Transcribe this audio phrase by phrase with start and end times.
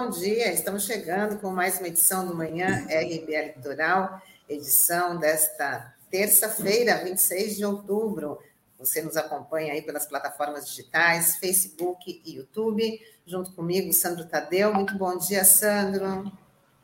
[0.00, 0.50] bom dia.
[0.50, 7.66] Estamos chegando com mais uma edição do Manhã RBA Litoral, edição desta terça-feira, 26 de
[7.66, 8.38] outubro.
[8.78, 12.98] Você nos acompanha aí pelas plataformas digitais, Facebook e YouTube.
[13.26, 14.72] Junto comigo, Sandro Tadeu.
[14.72, 16.32] Muito bom dia, Sandro.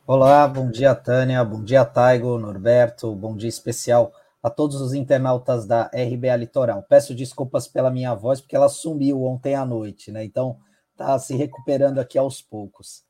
[0.05, 1.43] Olá, bom dia, Tânia.
[1.43, 3.15] Bom dia, Taigo, Norberto.
[3.15, 6.83] Bom dia especial a todos os internautas da RBA Litoral.
[6.83, 10.23] Peço desculpas pela minha voz, porque ela sumiu ontem à noite, né?
[10.23, 10.59] Então,
[10.91, 13.06] está se recuperando aqui aos poucos.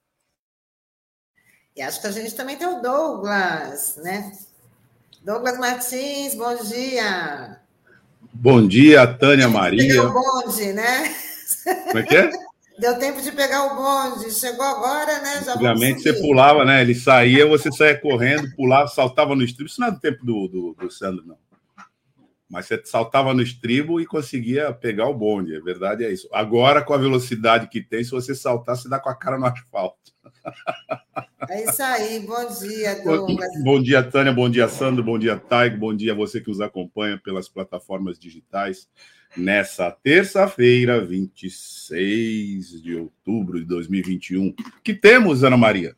[1.77, 4.31] E acho que a gente também tem o Douglas, né?
[5.23, 7.59] Douglas Martins, bom dia.
[8.34, 9.93] Bom dia, Tânia Maria.
[9.93, 11.15] Deu bonde, né?
[11.85, 12.32] Como é que é?
[12.79, 14.32] Deu tempo de pegar o bonde.
[14.32, 15.43] Chegou agora, né?
[15.46, 16.82] Já Antigamente você pulava, né?
[16.82, 19.70] Ele saía, você saía correndo, pulava, saltava no estribo.
[19.70, 21.37] Isso não é do tempo do, do, do Sandro, não.
[22.49, 25.55] Mas você saltava no estribo e conseguia pegar o bonde.
[25.55, 26.27] A verdade é isso.
[26.34, 29.46] Agora, com a velocidade que tem, se você saltar, você dá com a cara no
[29.46, 30.07] asfalto.
[31.49, 32.20] É isso aí.
[32.20, 33.63] Bom dia, Douglas.
[33.63, 34.34] Bom dia, Tânia.
[34.34, 35.03] Bom dia, Sandro.
[35.03, 35.77] Bom dia, Taigo.
[35.77, 38.90] Bom dia a você que nos acompanha pelas plataformas digitais.
[39.35, 44.53] Nessa terça-feira, 26 de outubro de 2021.
[44.84, 45.95] Que temos, Ana Maria?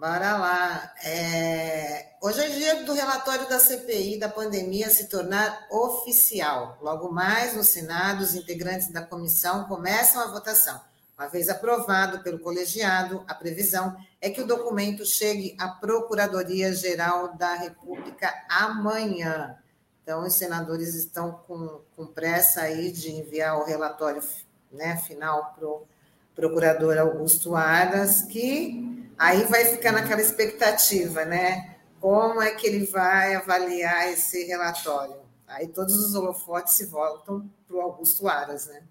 [0.00, 0.92] Bora lá.
[1.04, 2.16] É...
[2.22, 6.78] Hoje é dia do relatório da CPI da pandemia se tornar oficial.
[6.82, 10.80] Logo mais, no Senado, os integrantes da comissão começam a votação.
[11.18, 17.54] Uma vez aprovado pelo colegiado, a previsão é que o documento chegue à Procuradoria-Geral da
[17.54, 19.56] República amanhã.
[20.02, 24.22] Então, os senadores estão com, com pressa aí de enviar o relatório
[24.70, 25.86] né, final para o
[26.34, 31.76] procurador Augusto Aras, que Aí vai ficar naquela expectativa, né?
[32.00, 35.16] Como é que ele vai avaliar esse relatório?
[35.46, 38.82] Aí todos os holofotes se voltam para o Augusto Aras, né?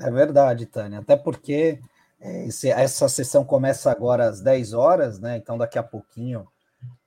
[0.00, 1.00] É verdade, Tânia.
[1.00, 1.80] Até porque
[2.20, 5.36] é, esse, essa sessão começa agora às 10 horas, né?
[5.36, 6.46] Então, daqui a pouquinho,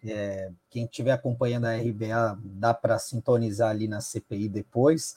[0.04, 5.16] é, quem estiver acompanhando a RBA, dá para sintonizar ali na CPI depois.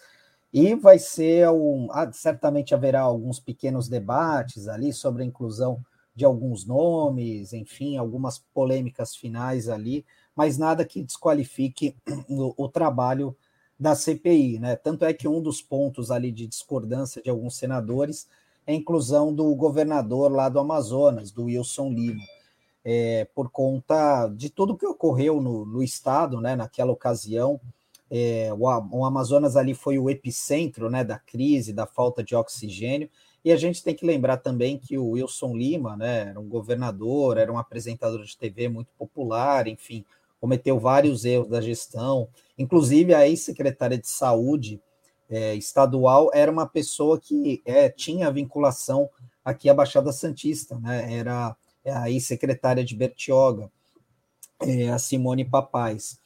[0.52, 1.88] E vai ser um.
[1.90, 5.84] Ah, certamente haverá alguns pequenos debates ali sobre a inclusão
[6.18, 11.94] de alguns nomes, enfim, algumas polêmicas finais ali, mas nada que desqualifique
[12.28, 13.36] o, o, trabalho
[13.78, 14.76] da CPI, né?
[14.76, 18.28] Tanto é que um dos pontos ali de discordância de alguns senadores
[18.66, 22.22] é a inclusão do governador lá do Amazonas, do Wilson Lima,
[22.84, 26.56] é, por conta de tudo que ocorreu no, no estado, né?
[26.56, 27.60] Naquela ocasião,
[28.10, 28.64] é, o,
[28.98, 31.04] o Amazonas ali foi o epicentro, né?
[31.04, 33.08] Da crise, da falta de oxigênio
[33.44, 37.38] e a gente tem que lembrar também que o Wilson Lima, né, era um governador,
[37.38, 40.04] era um apresentador de TV muito popular, enfim,
[40.40, 42.28] cometeu vários erros da gestão.
[42.56, 44.80] Inclusive, a ex-secretária de saúde
[45.28, 49.08] é, estadual era uma pessoa que é, tinha vinculação
[49.44, 51.14] aqui à Baixada Santista, né?
[51.14, 53.70] Era a ex-secretária de Bertioga,
[54.60, 56.18] é, a Simone Papais.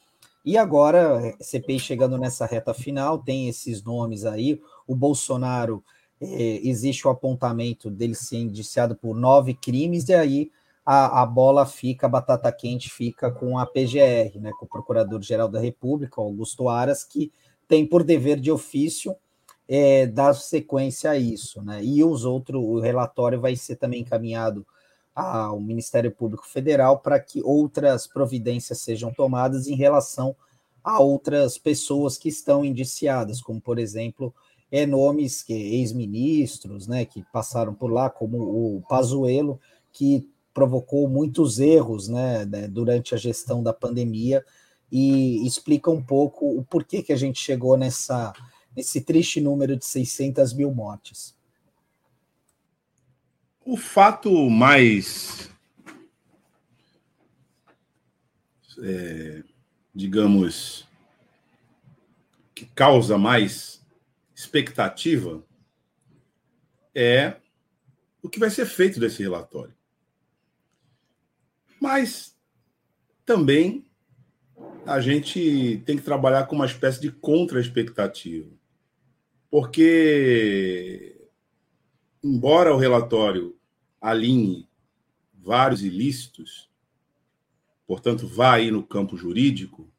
[0.45, 4.61] E agora, é, CPI chegando nessa reta final, tem esses nomes aí.
[4.85, 5.83] O Bolsonaro
[6.19, 10.51] é, existe o apontamento dele ser indiciado por nove crimes, e aí
[10.85, 15.47] a, a, bola fica, a batata quente fica com a PGR, né, com o Procurador-Geral
[15.47, 17.31] da República, Augusto Aras, que
[17.67, 19.15] tem por dever de ofício
[19.67, 21.61] é, dar sequência a isso.
[21.61, 24.65] Né, e os outros, o relatório vai ser também encaminhado
[25.15, 30.35] ao Ministério Público Federal para que outras providências sejam tomadas em relação
[30.83, 34.33] a outras pessoas que estão indiciadas, como, por exemplo,
[34.71, 39.59] é, nomes que ex-ministros, né, que passaram por lá, como o Pazuello,
[39.93, 44.45] que provocou muitos erros, né, né, durante a gestão da pandemia
[44.91, 48.33] e explica um pouco o porquê que a gente chegou nessa
[48.75, 51.35] nesse triste número de 600 mil mortes.
[53.65, 55.49] O fato mais,
[58.79, 59.43] é,
[59.93, 60.87] digamos,
[62.53, 63.81] que causa mais
[64.35, 65.43] expectativa
[66.93, 67.37] é
[68.21, 69.73] o que vai ser feito desse relatório.
[71.83, 72.33] Mas
[73.25, 73.85] também
[74.85, 78.49] a gente tem que trabalhar com uma espécie de contra-expectativa.
[79.51, 81.27] Porque,
[82.23, 83.59] embora o relatório
[83.99, 84.65] alinhe
[85.33, 86.69] vários ilícitos,
[87.85, 89.91] portanto, vá aí no campo jurídico,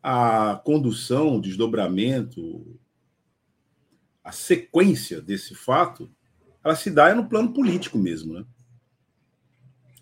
[0.00, 2.78] a condução, o desdobramento,
[4.22, 6.08] a sequência desse fato,
[6.62, 8.46] ela se dá no plano político mesmo, né?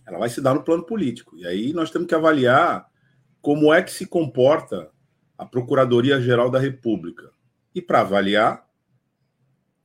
[0.08, 1.36] Ela vai se dar no plano político.
[1.36, 2.90] E aí nós temos que avaliar
[3.40, 4.90] como é que se comporta
[5.36, 7.30] a Procuradoria-Geral da República.
[7.74, 8.66] E para avaliar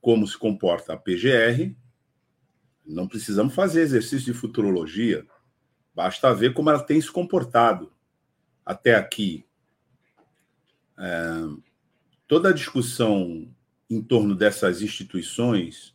[0.00, 1.76] como se comporta a PGR,
[2.84, 5.26] Não precisamos fazer exercício de futurologia,
[5.94, 7.90] basta ver como ela tem se comportado
[8.64, 9.46] até aqui.
[10.98, 11.46] É,
[12.28, 13.48] toda a discussão
[13.88, 15.94] em torno dessas instituições,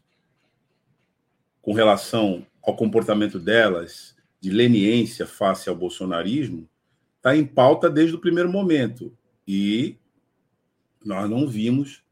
[1.61, 6.67] com relação ao comportamento delas, de leniência face ao bolsonarismo,
[7.17, 9.15] está em pauta desde o primeiro momento.
[9.47, 9.97] E
[11.03, 12.03] nós não vimos,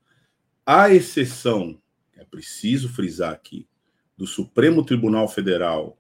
[0.66, 1.80] a exceção,
[2.16, 3.68] é preciso frisar aqui,
[4.18, 5.98] do Supremo Tribunal Federal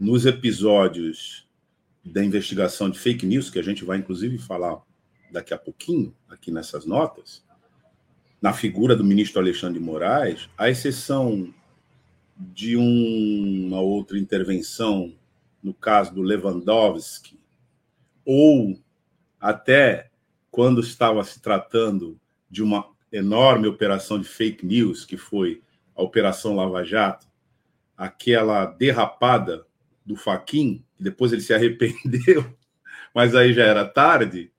[0.00, 1.46] nos episódios
[2.04, 4.82] da investigação de fake news, que a gente vai inclusive falar
[5.30, 7.44] daqui a pouquinho, aqui nessas notas,
[8.40, 11.52] na figura do ministro Alexandre de Moraes, a exceção
[12.36, 15.14] de uma outra intervenção,
[15.62, 17.38] no caso do Lewandowski,
[18.24, 18.78] ou
[19.40, 20.10] até
[20.50, 22.18] quando estava se tratando
[22.50, 25.62] de uma enorme operação de fake news, que foi
[25.94, 27.26] a Operação Lava Jato,
[27.96, 29.66] aquela derrapada
[30.04, 32.44] do Faquin, depois ele se arrependeu,
[33.14, 34.52] mas aí já era tarde.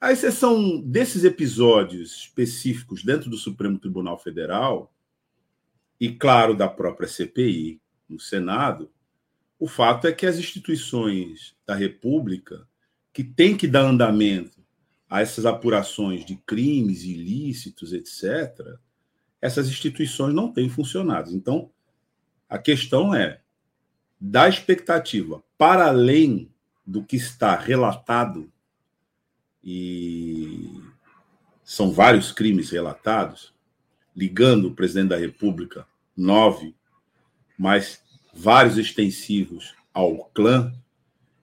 [0.00, 4.93] A exceção desses episódios específicos dentro do Supremo Tribunal Federal,
[6.04, 8.92] e claro, da própria CPI no Senado,
[9.58, 12.68] o fato é que as instituições da República,
[13.10, 14.62] que têm que dar andamento
[15.08, 18.76] a essas apurações de crimes ilícitos, etc.,
[19.40, 21.30] essas instituições não têm funcionado.
[21.30, 21.70] Então,
[22.50, 23.40] a questão é
[24.20, 26.52] da expectativa para além
[26.86, 28.52] do que está relatado,
[29.62, 30.70] e
[31.64, 33.54] são vários crimes relatados,
[34.14, 35.86] ligando o presidente da República,
[36.16, 36.74] nove,
[37.58, 38.02] mais
[38.32, 40.72] vários extensivos ao clã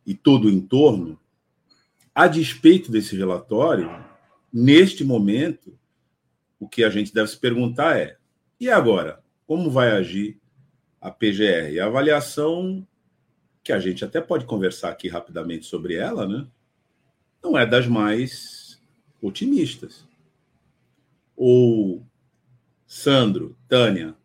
[0.06, 1.20] e todo o entorno,
[2.14, 3.90] a despeito desse relatório,
[4.52, 5.78] neste momento,
[6.60, 8.18] o que a gente deve se perguntar é:
[8.60, 9.22] e agora?
[9.48, 10.40] Como vai agir
[11.00, 11.80] a PGR?
[11.82, 12.88] A avaliação,
[13.64, 16.48] que a gente até pode conversar aqui rapidamente sobre ela, né?
[17.44, 18.80] não é das mais
[19.22, 20.06] otimistas.
[21.36, 22.06] Ou,
[22.86, 24.16] Sandro, Tânia,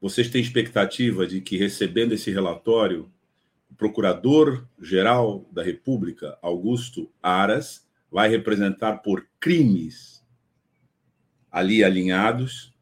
[0.00, 3.10] vocês têm expectativa de que, recebendo esse relatório,
[3.70, 10.24] o Procurador-Geral da República, Augusto Aras, vai representar por crimes
[11.50, 12.72] ali alinhados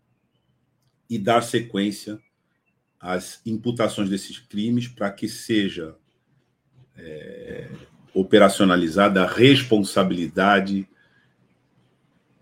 [1.09, 2.21] e dar sequência
[3.01, 5.97] às imputações desses crimes para que seja
[6.97, 7.71] é,
[8.13, 10.89] operacionalizada a responsabilidade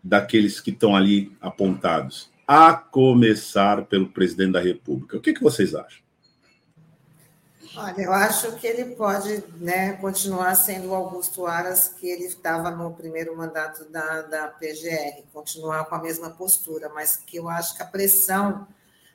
[0.03, 5.17] daqueles que estão ali apontados a começar pelo presidente da República.
[5.17, 6.05] O que, que vocês acham?
[7.77, 12.71] Olha, eu acho que ele pode né, continuar sendo o Augusto Aras, que ele estava
[12.71, 17.75] no primeiro mandato da, da PGR, continuar com a mesma postura, mas que eu acho
[17.77, 18.69] que a pressão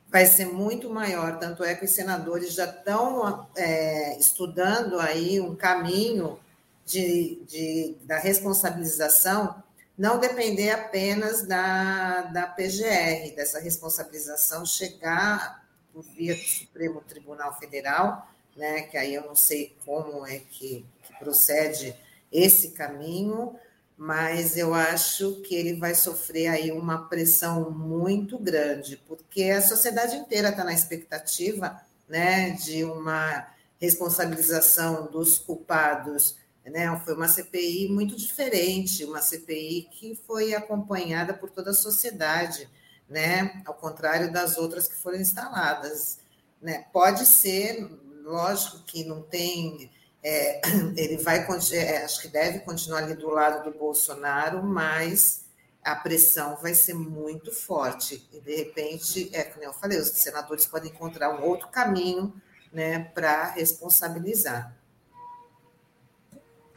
[0.09, 1.39] vai ser muito maior.
[1.39, 6.37] Tanto é que os senadores já estão é, estudando aí um caminho
[6.85, 9.63] de, de, da responsabilização
[9.99, 18.25] não depender apenas da, da PGR, dessa responsabilização chegar por via do Supremo Tribunal Federal,
[18.55, 21.93] né, que aí eu não sei como é que, que procede
[22.31, 23.59] esse caminho,
[23.97, 30.15] mas eu acho que ele vai sofrer aí uma pressão muito grande, porque a sociedade
[30.15, 31.77] inteira está na expectativa
[32.07, 33.49] né, de uma
[33.81, 36.37] responsabilização dos culpados
[36.69, 37.01] né?
[37.03, 42.69] Foi uma CPI muito diferente, uma CPI que foi acompanhada por toda a sociedade,
[43.09, 43.61] né?
[43.65, 46.19] ao contrário das outras que foram instaladas.
[46.61, 46.85] Né?
[46.93, 47.89] Pode ser,
[48.23, 49.91] lógico que não tem.
[50.23, 50.61] É,
[50.95, 55.45] ele vai, é, acho que deve continuar ali do lado do Bolsonaro, mas
[55.83, 58.27] a pressão vai ser muito forte.
[58.31, 62.33] E, de repente, é como eu falei, os senadores podem encontrar um outro caminho
[62.71, 64.78] né, para responsabilizar.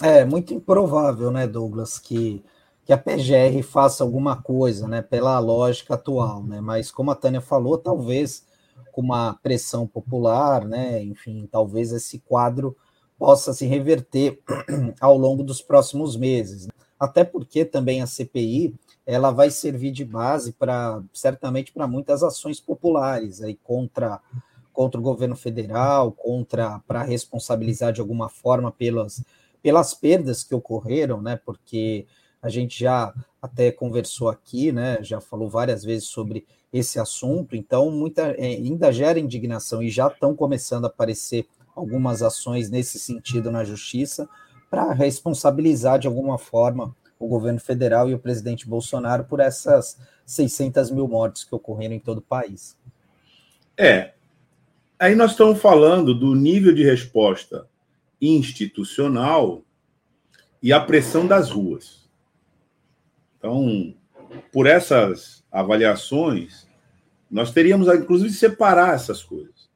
[0.00, 2.42] É muito improvável, né, Douglas, que,
[2.84, 7.40] que a PGR faça alguma coisa, né, pela lógica atual, né, mas como a Tânia
[7.40, 8.44] falou, talvez
[8.90, 12.76] com uma pressão popular, né, enfim, talvez esse quadro
[13.18, 14.40] possa se reverter
[15.00, 16.66] ao longo dos próximos meses.
[16.66, 16.72] Né.
[16.98, 18.74] Até porque também a CPI
[19.06, 24.20] ela vai servir de base para certamente para muitas ações populares aí contra
[24.72, 29.22] contra o governo federal, contra para responsabilizar de alguma forma pelas
[29.62, 31.40] pelas perdas que ocorreram, né?
[31.44, 32.06] Porque
[32.42, 34.98] a gente já até conversou aqui, né?
[35.02, 40.08] Já falou várias vezes sobre esse assunto, então muita é, ainda gera indignação e já
[40.08, 44.28] estão começando a aparecer algumas ações nesse sentido na justiça
[44.70, 50.90] para responsabilizar de alguma forma o governo federal e o presidente Bolsonaro por essas 600
[50.90, 52.76] mil mortes que ocorreram em todo o país.
[53.76, 54.12] É.
[54.98, 57.66] Aí nós estamos falando do nível de resposta
[58.22, 59.64] institucional
[60.62, 62.08] e a pressão das ruas.
[63.36, 63.94] Então,
[64.52, 66.68] por essas avaliações,
[67.28, 69.68] nós teríamos, inclusive, separar essas coisas.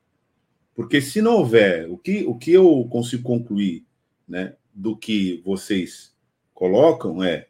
[0.75, 3.85] Porque se não houver, o que, o que eu consigo concluir
[4.29, 6.15] né, do que vocês
[6.55, 7.49] colocam é: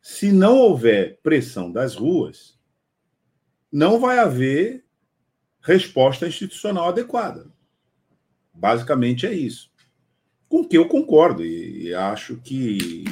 [0.00, 2.58] se não houver pressão das ruas,
[3.70, 4.84] não vai haver
[5.60, 7.50] resposta institucional adequada.
[8.54, 9.71] Basicamente é isso.
[10.52, 13.04] Com que eu concordo e, e acho que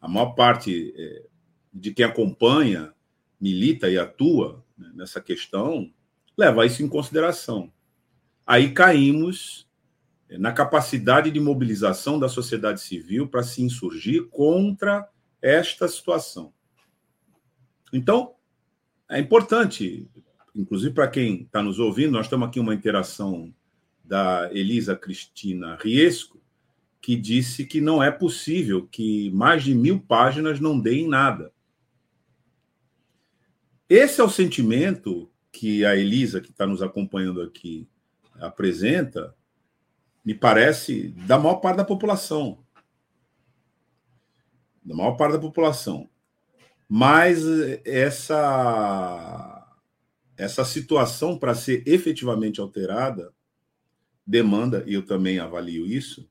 [0.00, 1.26] a maior parte é,
[1.72, 2.92] de quem acompanha,
[3.40, 5.88] milita e atua né, nessa questão
[6.36, 7.72] leva isso em consideração.
[8.44, 9.68] Aí caímos
[10.28, 15.08] é, na capacidade de mobilização da sociedade civil para se insurgir contra
[15.40, 16.52] esta situação.
[17.92, 18.34] Então,
[19.08, 20.10] é importante,
[20.52, 23.54] inclusive para quem está nos ouvindo, nós estamos aqui uma interação
[24.04, 26.41] da Elisa Cristina Riesco,
[27.02, 31.52] que disse que não é possível que mais de mil páginas não deem nada.
[33.88, 37.88] Esse é o sentimento que a Elisa, que está nos acompanhando aqui,
[38.40, 39.34] apresenta,
[40.24, 42.64] me parece, da maior parte da população.
[44.84, 46.08] Da maior parte da população.
[46.88, 47.42] Mas
[47.84, 49.76] essa,
[50.36, 53.34] essa situação, para ser efetivamente alterada,
[54.24, 56.30] demanda, e eu também avalio isso,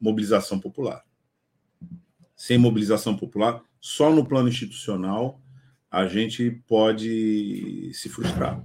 [0.00, 1.04] mobilização popular.
[2.36, 5.40] Sem mobilização popular, só no plano institucional,
[5.90, 8.62] a gente pode se frustrar.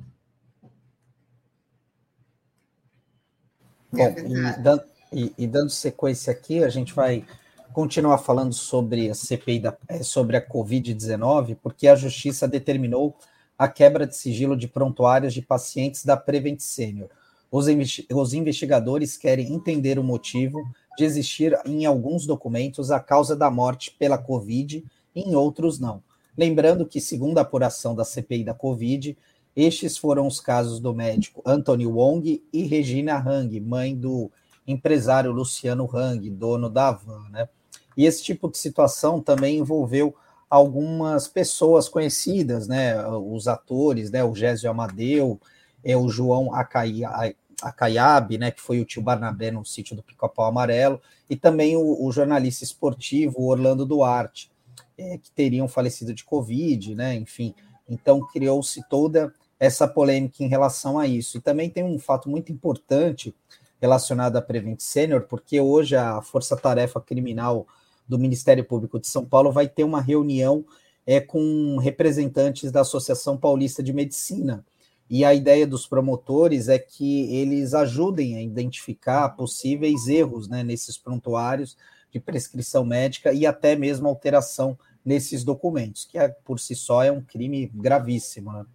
[3.92, 7.26] Bom, e, dando, e, e dando sequência aqui, a gente vai
[7.72, 13.18] continuar falando sobre a CPI, da, é, sobre a Covid-19, porque a Justiça determinou
[13.58, 17.10] a quebra de sigilo de prontuários de pacientes da Prevent Senior.
[17.52, 17.68] Os,
[18.12, 20.60] os investigadores querem entender o motivo
[20.98, 24.84] de existir em alguns documentos a causa da morte pela Covid
[25.16, 26.02] em outros não.
[26.38, 29.18] Lembrando que, segundo a apuração da CPI da Covid,
[29.56, 34.32] estes foram os casos do médico Anthony Wong e Regina Hang, mãe do
[34.66, 37.48] empresário Luciano Hang, dono da Van, né?
[37.96, 40.16] E esse tipo de situação também envolveu
[40.50, 43.06] algumas pessoas conhecidas, né?
[43.08, 44.24] Os atores, né?
[44.24, 45.40] O Gésio Amadeu,
[45.84, 46.54] é, o João
[47.68, 48.52] Acaiabe, né?
[48.52, 52.64] Que foi o tio Barnabé no sítio do Pica-Pau Amarelo, e também o, o jornalista
[52.64, 54.52] esportivo Orlando Duarte,
[54.98, 57.16] é, que teriam falecido de Covid, né?
[57.16, 57.54] Enfim,
[57.90, 61.38] então criou-se toda essa polêmica em relação a isso.
[61.38, 63.34] E também tem um fato muito importante
[63.80, 67.68] relacionado à Prevent Senior, porque hoje a Força Tarefa Criminal
[68.08, 70.66] do Ministério Público de São Paulo vai ter uma reunião
[71.06, 74.66] é, com representantes da Associação Paulista de Medicina.
[75.14, 80.98] E a ideia dos promotores é que eles ajudem a identificar possíveis erros né, nesses
[80.98, 81.78] prontuários
[82.12, 87.12] de prescrição médica e até mesmo alteração nesses documentos, que é, por si só é
[87.12, 88.52] um crime gravíssimo.
[88.54, 88.66] Né?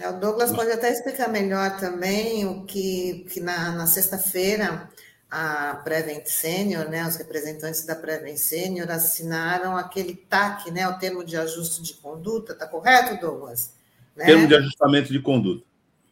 [0.00, 4.90] É, o Douglas pode até explicar melhor também o que, que na, na sexta-feira
[5.30, 11.24] a Prevent Senior, né, os representantes da Prevent Senior assinaram aquele TAC, né, o termo
[11.24, 13.75] de ajuste de conduta, tá correto, Douglas?
[14.16, 14.24] Né?
[14.24, 15.64] Termo de ajustamento de conduta.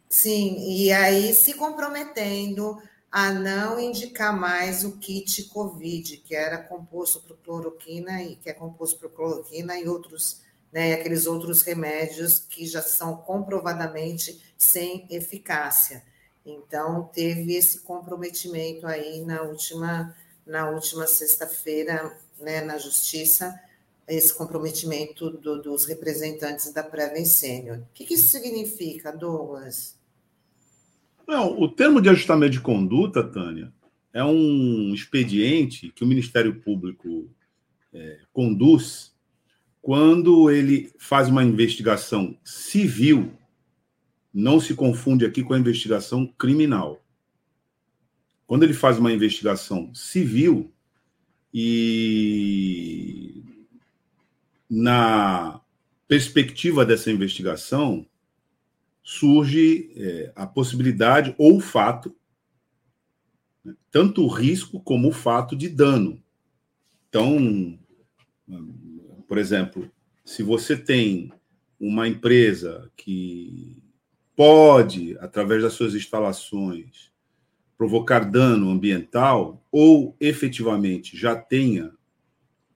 [0.07, 2.77] Sim, e aí se comprometendo
[3.11, 8.53] a não indicar mais o kit COVID, que era composto por cloroquina e que é
[8.53, 10.45] composto por cloroquina e outros
[10.75, 16.03] né, aqueles outros remédios que já são comprovadamente sem eficácia.
[16.45, 20.13] Então, teve esse comprometimento aí na última,
[20.45, 23.57] na última sexta-feira, né, na Justiça,
[24.07, 27.79] esse comprometimento do, dos representantes da Preven Sênior.
[27.79, 29.99] O que, que isso significa, Douglas?
[31.27, 33.73] Não, o termo de ajustamento de conduta, Tânia,
[34.13, 37.29] é um expediente que o Ministério Público
[37.91, 39.15] é, conduz
[39.85, 43.31] quando ele faz uma investigação civil,
[44.33, 47.03] não se confunde aqui com a investigação criminal.
[48.47, 50.71] Quando ele faz uma investigação civil
[51.53, 53.43] e
[54.69, 55.61] na
[56.07, 58.05] perspectiva dessa investigação
[59.03, 62.15] surge é, a possibilidade ou o fato,
[63.63, 66.21] né, tanto o risco como o fato de dano.
[67.07, 67.79] Então,
[69.27, 69.91] por exemplo,
[70.23, 71.31] se você tem
[71.79, 73.81] uma empresa que
[74.35, 77.11] pode, através das suas instalações,
[77.77, 81.93] provocar dano ambiental, ou efetivamente já tenha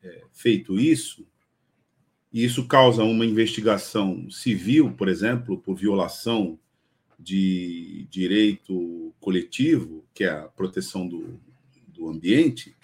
[0.04, 1.28] é, feito isso,
[2.32, 6.60] e isso causa uma investigação civil, por exemplo, por violação
[7.18, 11.40] de direito coletivo, que é a proteção do,
[11.88, 12.76] do ambiente,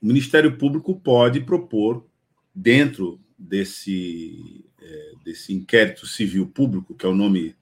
[0.00, 2.06] o Ministério Público pode propor,
[2.54, 7.54] dentro desse, é, desse inquérito civil público, que é o nome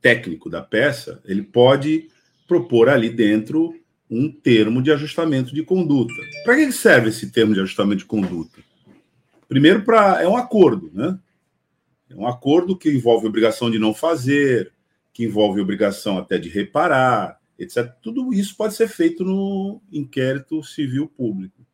[0.00, 2.08] técnico da peça, ele pode
[2.46, 3.74] propor ali dentro
[4.10, 6.14] um termo de ajustamento de conduta.
[6.44, 8.62] Para que serve esse termo de ajustamento de conduta?
[9.52, 9.84] Primeiro,
[10.18, 11.18] é um acordo, né?
[12.08, 14.72] É um acordo que envolve obrigação de não fazer,
[15.12, 17.92] que envolve obrigação até de reparar, etc.
[18.00, 21.66] Tudo isso pode ser feito no inquérito civil público.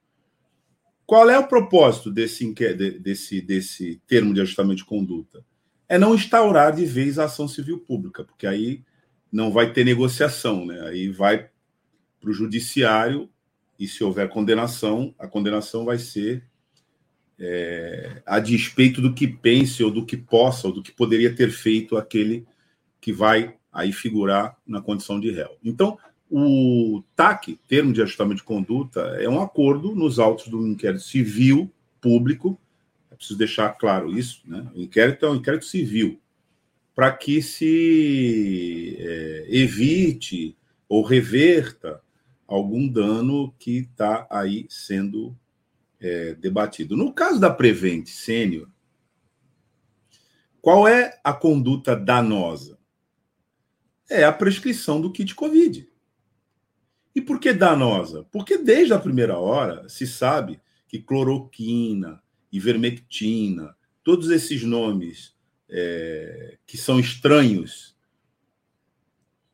[1.07, 2.53] Qual é o propósito desse,
[3.01, 5.45] desse, desse termo de ajustamento de conduta?
[5.89, 8.83] É não instaurar de vez a ação civil pública, porque aí
[9.31, 10.81] não vai ter negociação, né?
[10.89, 11.49] Aí vai
[12.21, 13.31] para o judiciário
[13.79, 16.43] e se houver condenação, a condenação vai ser
[17.39, 21.51] é, a despeito do que pense ou do que possa ou do que poderia ter
[21.51, 22.47] feito aquele
[23.01, 25.57] que vai aí figurar na condição de réu.
[25.63, 25.99] Então,
[26.31, 31.73] o TAC, termo de ajustamento de conduta, é um acordo nos autos do inquérito civil
[32.01, 32.59] público.
[33.11, 34.67] É preciso deixar claro isso, né?
[34.75, 36.21] O inquérito é um inquérito civil
[36.95, 40.57] para que se é, evite
[40.89, 42.01] ou reverta
[42.47, 45.37] algum dano que está aí sendo
[46.01, 46.97] é, debatido.
[46.97, 48.69] No caso da Prevent Sênior,
[50.61, 52.79] qual é a conduta danosa?
[54.11, 55.89] É a prescrição do kit Covid.
[57.15, 58.25] E por que danosa?
[58.31, 65.35] Porque desde a primeira hora se sabe que cloroquina, ivermectina, todos esses nomes
[65.69, 67.97] é, que são estranhos,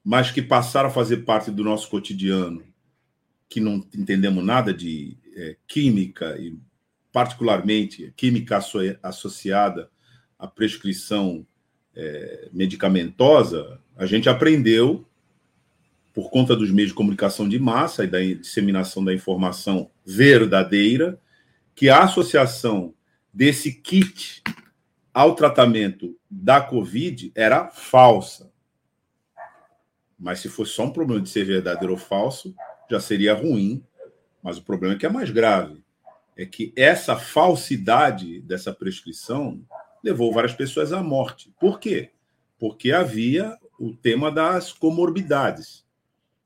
[0.04, 2.62] mas que passaram a fazer parte do nosso cotidiano
[3.48, 6.56] que não entendemos nada de é, química, e
[7.12, 8.58] particularmente química
[9.02, 9.90] associada
[10.38, 11.46] à prescrição
[11.94, 15.06] é, medicamentosa, a gente aprendeu,
[16.12, 21.20] por conta dos meios de comunicação de massa e da disseminação da informação verdadeira,
[21.74, 22.94] que a associação
[23.32, 24.42] desse kit
[25.12, 28.52] ao tratamento da Covid era falsa.
[30.18, 32.54] Mas se fosse só um problema de ser verdadeiro ou falso,
[32.90, 33.84] já seria ruim,
[34.44, 35.82] mas o problema é que é mais grave.
[36.36, 39.64] É que essa falsidade dessa prescrição
[40.02, 41.50] levou várias pessoas à morte.
[41.58, 42.10] Por quê?
[42.58, 45.82] Porque havia o tema das comorbidades.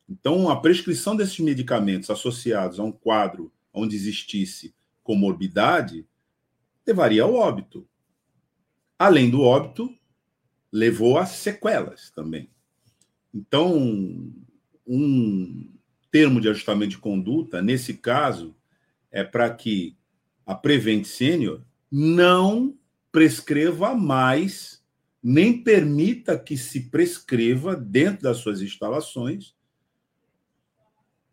[0.09, 6.07] Então, a prescrição desses medicamentos associados a um quadro onde existisse comorbidade
[6.87, 7.87] levaria ao óbito.
[8.97, 9.93] Além do óbito,
[10.71, 12.49] levou a sequelas também.
[13.35, 14.33] Então,
[14.87, 15.78] um,
[16.11, 18.55] termo de ajustamento de conduta, nesse caso,
[19.11, 19.97] é para que
[20.47, 22.77] a Prevent Senior não
[23.11, 24.83] prescreva mais,
[25.23, 29.57] nem permita que se prescreva dentro das suas instalações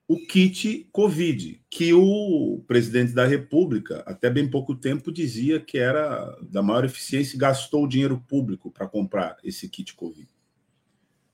[0.08, 6.38] o kit Covid, que o presidente da República, até bem pouco tempo, dizia que era
[6.44, 10.28] da maior eficiência e gastou o dinheiro público para comprar esse kit Covid.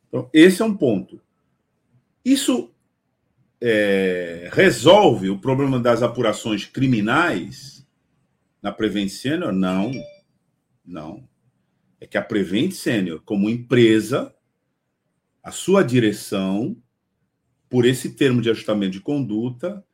[0.07, 1.21] Então, esse é um ponto.
[2.23, 2.70] Isso
[3.61, 7.87] é, resolve o problema das apurações criminais
[8.61, 9.53] na Prevent Senior?
[9.53, 9.91] Não,
[10.83, 11.29] não.
[11.99, 14.35] É que a Prevent Senior, como empresa,
[15.43, 16.75] a sua direção,
[17.69, 19.85] por esse termo de ajustamento de conduta,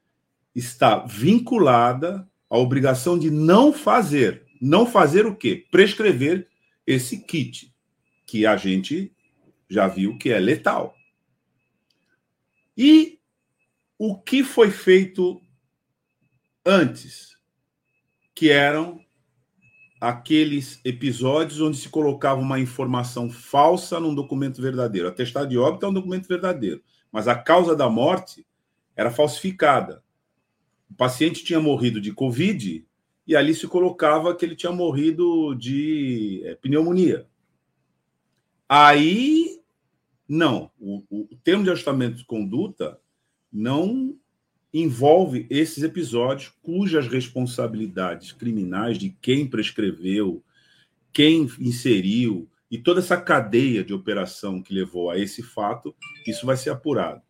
[0.55, 4.45] está vinculada à obrigação de não fazer.
[4.61, 5.65] Não fazer o quê?
[5.69, 6.47] Prescrever
[6.85, 7.71] esse kit,
[8.25, 9.11] que a gente
[9.69, 10.95] já viu que é letal.
[12.75, 13.16] E
[13.97, 15.41] o que foi feito
[16.65, 17.35] antes,
[18.35, 18.99] que eram
[19.99, 25.07] aqueles episódios onde se colocava uma informação falsa num documento verdadeiro.
[25.07, 28.45] Atestado de óbito é um documento verdadeiro, mas a causa da morte
[28.95, 30.03] era falsificada.
[30.89, 32.85] O paciente tinha morrido de Covid
[33.25, 37.27] e ali se colocava que ele tinha morrido de é, pneumonia.
[38.69, 39.61] Aí,
[40.27, 40.71] não.
[40.79, 42.99] O, o termo de ajustamento de conduta
[43.57, 44.15] não
[44.71, 50.43] envolve esses episódios cujas responsabilidades criminais de quem prescreveu,
[51.11, 55.95] quem inseriu e toda essa cadeia de operação que levou a esse fato,
[56.27, 57.23] isso vai ser apurado.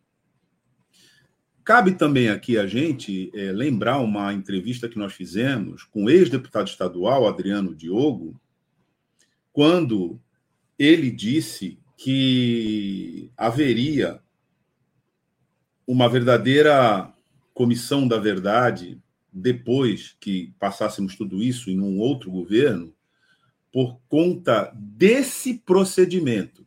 [1.64, 6.66] Cabe também aqui a gente é, lembrar uma entrevista que nós fizemos com o ex-deputado
[6.66, 8.38] estadual Adriano Diogo,
[9.50, 10.20] quando
[10.78, 14.20] ele disse que haveria
[15.88, 17.10] uma verdadeira
[17.54, 19.00] comissão da verdade
[19.32, 22.94] depois que passássemos tudo isso em um outro governo,
[23.72, 26.66] por conta desse procedimento,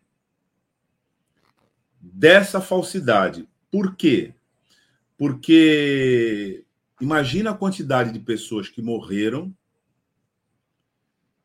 [2.02, 3.48] dessa falsidade.
[3.70, 4.34] Por quê?
[5.16, 6.64] Porque
[7.00, 9.56] imagina a quantidade de pessoas que morreram,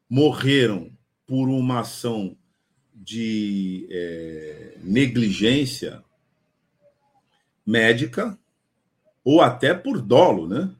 [0.08, 0.90] morreram
[1.26, 2.38] por uma ação
[2.94, 6.02] de é, negligência
[7.66, 8.38] médica
[9.24, 10.72] ou até por dolo, né?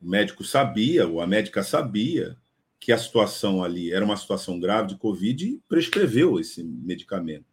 [0.00, 2.36] O médico sabia, ou a médica sabia
[2.78, 7.46] que a situação ali era uma situação grave de Covid e prescreveu esse medicamento.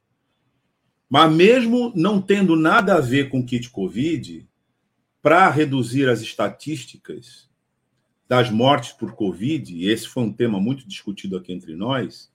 [1.10, 4.48] Mas mesmo não tendo nada a ver com kit Covid,
[5.22, 7.50] para reduzir as estatísticas
[8.28, 12.32] das mortes por Covid, e esse foi um tema muito discutido aqui entre nós,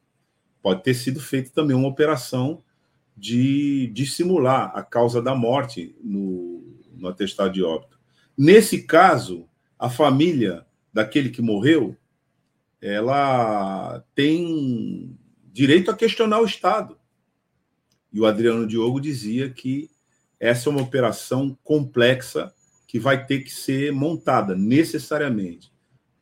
[0.62, 2.62] pode ter sido feita também uma operação
[3.18, 6.62] de dissimular a causa da morte no,
[6.96, 7.98] no atestado de óbito.
[8.36, 11.96] Nesse caso, a família daquele que morreu,
[12.80, 15.18] ela tem
[15.52, 16.96] direito a questionar o Estado.
[18.12, 19.90] E o Adriano Diogo dizia que
[20.38, 22.54] essa é uma operação complexa
[22.86, 25.72] que vai ter que ser montada necessariamente,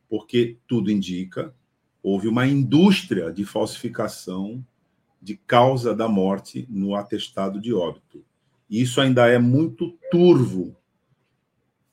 [0.09, 1.53] porque tudo indica
[2.01, 4.65] houve uma indústria de falsificação
[5.21, 8.23] de causa da morte no atestado de óbito.
[8.69, 10.75] E isso ainda é muito turvo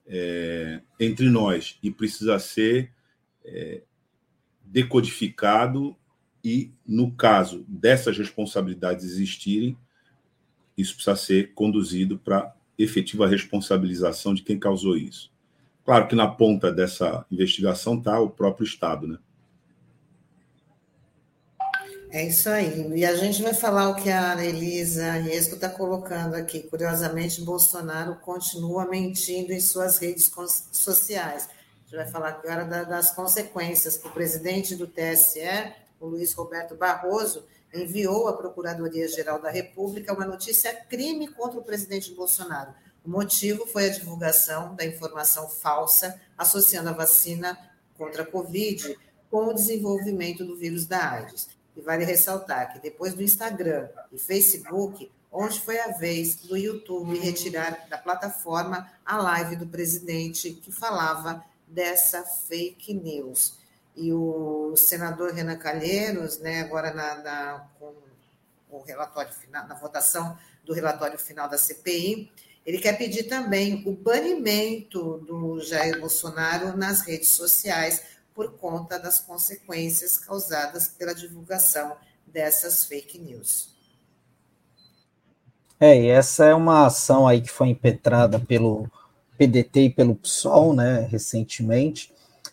[0.06, 2.92] é, entre nós e precisa ser
[3.44, 3.82] é,
[4.64, 5.96] decodificado
[6.44, 9.76] e, no caso dessas responsabilidades existirem,
[10.76, 15.32] isso precisa ser conduzido para efetiva responsabilização de quem causou isso.
[15.84, 19.18] Claro que na ponta dessa investigação está o próprio Estado, né?
[22.14, 22.92] É isso aí.
[22.94, 26.62] E a gente vai falar o que a Elisa Riesco está colocando aqui.
[26.62, 30.30] Curiosamente, Bolsonaro continua mentindo em suas redes
[30.70, 31.48] sociais.
[31.48, 36.76] A gente vai falar agora das consequências que o presidente do TSE, o Luiz Roberto
[36.76, 42.72] Barroso, enviou à Procuradoria-Geral da República uma notícia crime contra o presidente Bolsonaro.
[43.04, 47.58] O motivo foi a divulgação da informação falsa associando a vacina
[47.98, 48.96] contra a Covid
[49.28, 51.53] com o desenvolvimento do vírus da AIDS.
[51.76, 57.18] E vale ressaltar que depois do Instagram e Facebook, onde foi a vez do YouTube
[57.18, 63.58] retirar da plataforma a live do presidente que falava dessa fake news.
[63.96, 67.92] E o senador Renan Calheiros, né, agora na, na, com
[68.70, 72.30] o relatório final, na votação do relatório final da CPI,
[72.64, 78.02] ele quer pedir também o banimento do Jair Bolsonaro nas redes sociais
[78.34, 83.72] por conta das consequências causadas pela divulgação dessas fake news.
[85.78, 88.90] É, e essa é uma ação aí que foi impetrada pelo
[89.38, 92.12] PDT e pelo PSOL, né, recentemente,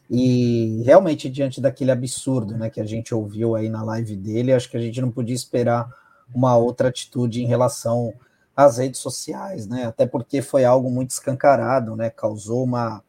[0.09, 4.69] e realmente diante daquele absurdo, né, que a gente ouviu aí na live dele, acho
[4.69, 5.89] que a gente não podia esperar
[6.33, 8.13] uma outra atitude em relação
[8.55, 13.03] às redes sociais, né, até porque foi algo muito escancarado, né, causou uma,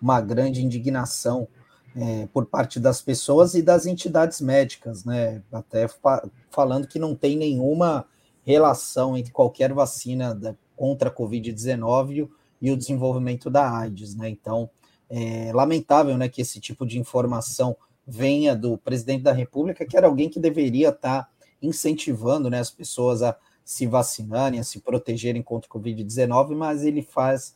[0.00, 1.48] uma grande indignação
[1.96, 5.42] é, por parte das pessoas e das entidades médicas, né?
[5.52, 8.06] Até fa falando que não tem nenhuma
[8.44, 12.28] relação entre qualquer vacina da, contra a Covid-19
[12.60, 14.28] e o desenvolvimento da AIDS, né?
[14.28, 14.70] Então,
[15.08, 17.76] é lamentável, né, que esse tipo de informação
[18.06, 21.28] venha do presidente da República, que era alguém que deveria estar tá
[21.62, 27.02] incentivando, né, as pessoas a se vacinarem, a se protegerem contra a Covid-19, mas ele
[27.02, 27.54] faz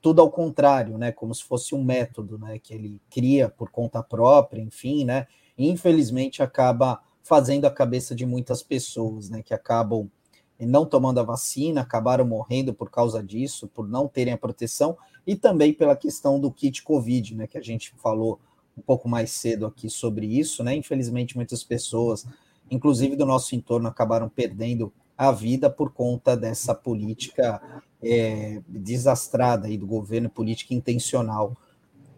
[0.00, 1.12] tudo ao contrário, né?
[1.12, 2.58] Como se fosse um método, né?
[2.58, 5.26] Que ele cria por conta própria, enfim, né?
[5.56, 9.42] E infelizmente acaba fazendo a cabeça de muitas pessoas, né?
[9.42, 10.10] Que acabam
[10.58, 15.34] não tomando a vacina, acabaram morrendo por causa disso, por não terem a proteção, e
[15.34, 17.46] também pela questão do kit Covid, né?
[17.46, 18.40] Que a gente falou
[18.76, 20.74] um pouco mais cedo aqui sobre isso, né?
[20.74, 22.26] Infelizmente, muitas pessoas,
[22.70, 27.60] inclusive do nosso entorno, acabaram perdendo a vida por conta dessa política
[28.02, 31.56] é, desastrada aí do governo, política intencional,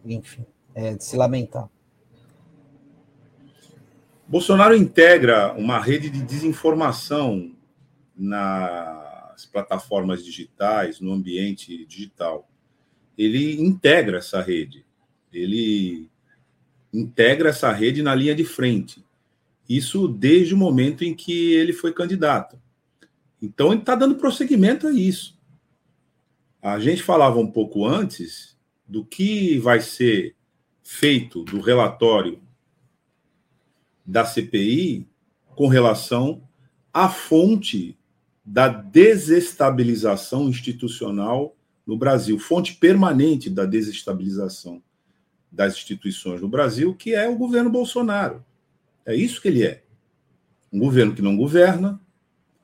[0.04, 1.68] enfim, é de se lamentar.
[4.26, 7.54] Bolsonaro integra uma rede de desinformação
[8.16, 12.48] nas plataformas digitais, no ambiente digital.
[13.18, 14.86] Ele integra essa rede,
[15.30, 16.08] ele
[16.92, 19.04] integra essa rede na linha de frente.
[19.68, 22.60] Isso desde o momento em que ele foi candidato.
[23.40, 25.38] Então, ele está dando prosseguimento a isso.
[26.62, 30.36] A gente falava um pouco antes do que vai ser
[30.80, 32.40] feito do relatório
[34.06, 35.08] da CPI
[35.56, 36.48] com relação
[36.94, 37.98] à fonte
[38.44, 44.80] da desestabilização institucional no Brasil, fonte permanente da desestabilização.
[45.50, 48.42] das instituições no Brasil, que é o governo Bolsonaro.
[49.04, 49.84] É isso que ele é.
[50.72, 52.00] Um governo que não governa,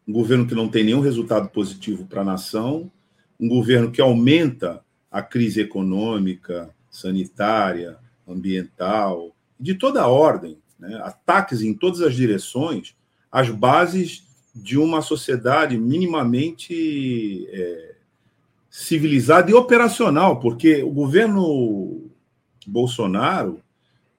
[0.07, 2.91] um governo que não tem nenhum resultado positivo para a nação,
[3.39, 11.01] um governo que aumenta a crise econômica, sanitária, ambiental, de toda a ordem, né?
[11.03, 12.95] ataques em todas as direções,
[13.31, 14.25] as bases
[14.55, 17.95] de uma sociedade minimamente é,
[18.71, 22.11] civilizada e operacional, porque o governo
[22.67, 23.61] Bolsonaro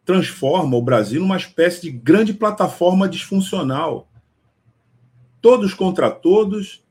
[0.03, 4.07] transforma o Brasil numa espécie de grande plataforma disfuncional.
[5.41, 6.83] Todos contra todos,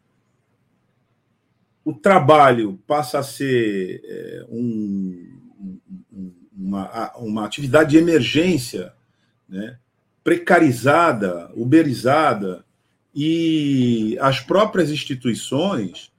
[1.88, 5.40] o trabalho passa a ser é, um,
[6.54, 8.92] uma, uma atividade de emergência,
[9.48, 9.78] né,
[10.22, 12.62] precarizada, uberizada,
[13.14, 16.12] e as próprias instituições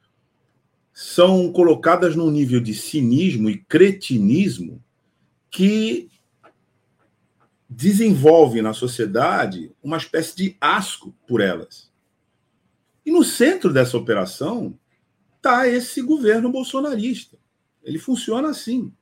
[0.91, 4.84] são colocadas num nível de cinismo e cretinismo
[5.51, 6.10] que
[7.69, 11.91] desenvolve na sociedade uma espécie de asco por elas.
[13.05, 14.75] E no centro dessa operação
[15.39, 17.38] está esse governo bolsonarista.
[17.84, 18.93] Ele funciona assim.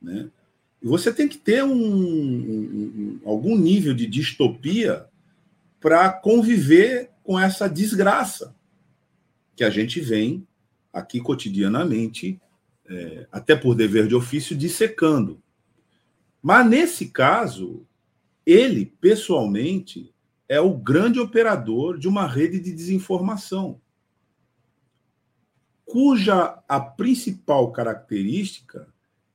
[0.00, 0.30] Né?
[0.82, 5.06] E você tem que ter um, um, algum nível de distopia
[5.80, 8.54] para conviver com essa desgraça
[9.54, 10.46] que a gente vem
[10.92, 12.40] aqui cotidianamente,
[12.88, 15.40] é, até por dever de ofício, dissecando.
[16.42, 17.86] Mas nesse caso,
[18.44, 20.14] ele, pessoalmente,
[20.48, 23.80] é o grande operador de uma rede de desinformação,
[25.86, 28.88] cuja a principal característica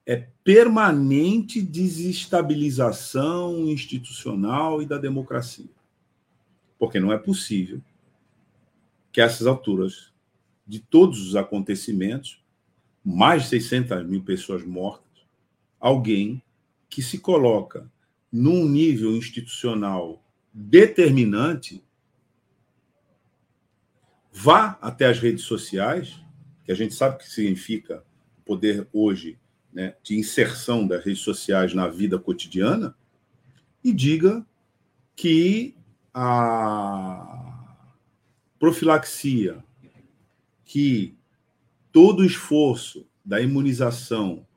[0.05, 5.69] é permanente desestabilização institucional e da democracia.
[6.77, 7.81] Porque não é possível
[9.11, 10.11] que a essas alturas
[10.67, 12.43] de todos os acontecimentos,
[13.03, 15.25] mais de 600 mil pessoas mortas,
[15.79, 16.41] alguém
[16.89, 17.89] que se coloca
[18.31, 21.83] num nível institucional determinante
[24.31, 26.19] vá até as redes sociais,
[26.71, 28.01] que a gente sabe o que significa
[28.45, 29.37] poder hoje
[29.73, 32.95] né, de inserção das redes sociais na vida cotidiana
[33.83, 34.45] e diga
[35.13, 35.75] que
[36.13, 37.75] a
[38.57, 39.61] profilaxia,
[40.63, 41.13] que
[41.91, 44.47] todo o esforço da imunização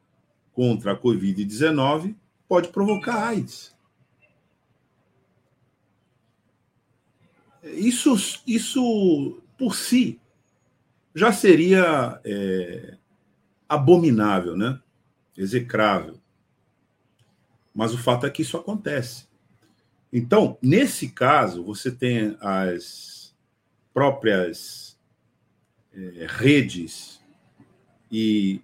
[0.52, 2.14] contra a Covid-19
[2.46, 3.74] pode provocar AIDS.
[7.64, 8.14] Isso,
[8.46, 10.20] isso por si
[11.14, 12.96] já seria é,
[13.68, 14.80] abominável, né?
[15.36, 16.20] execrável.
[17.74, 19.26] Mas o fato é que isso acontece.
[20.12, 23.34] Então, nesse caso, você tem as
[23.92, 24.98] próprias
[25.92, 27.20] é, redes
[28.10, 28.60] e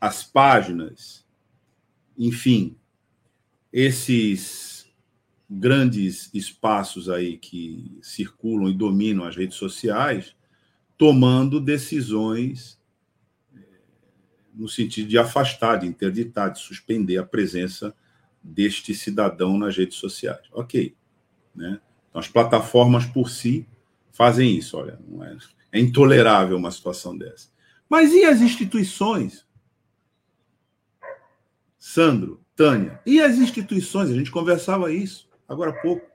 [0.00, 1.26] as páginas,
[2.16, 2.76] enfim,
[3.72, 4.86] esses
[5.48, 10.34] grandes espaços aí que circulam e dominam as redes sociais,
[10.96, 12.78] tomando decisões
[14.54, 17.94] no sentido de afastar, de interditar, de suspender a presença
[18.42, 20.42] deste cidadão nas redes sociais.
[20.52, 20.94] Ok.
[21.54, 21.80] Né?
[22.08, 23.66] Então, as plataformas por si
[24.12, 24.76] fazem isso.
[24.76, 24.98] Olha,
[25.72, 27.48] é, é intolerável uma situação dessa.
[27.88, 29.44] Mas e as instituições?
[31.78, 34.10] Sandro, Tânia, e as instituições?
[34.10, 36.06] A gente conversava isso agora há pouco.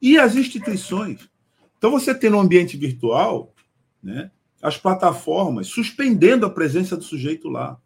[0.00, 1.28] E as instituições?
[1.78, 3.51] Então, você tem no ambiente virtual
[4.02, 7.80] né, as plataformas suspendendo a presença do sujeito lá.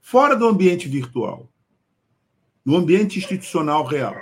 [0.00, 1.52] Fora do ambiente virtual,
[2.64, 4.16] no ambiente institucional real,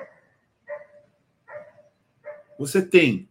[2.59, 3.29] você tem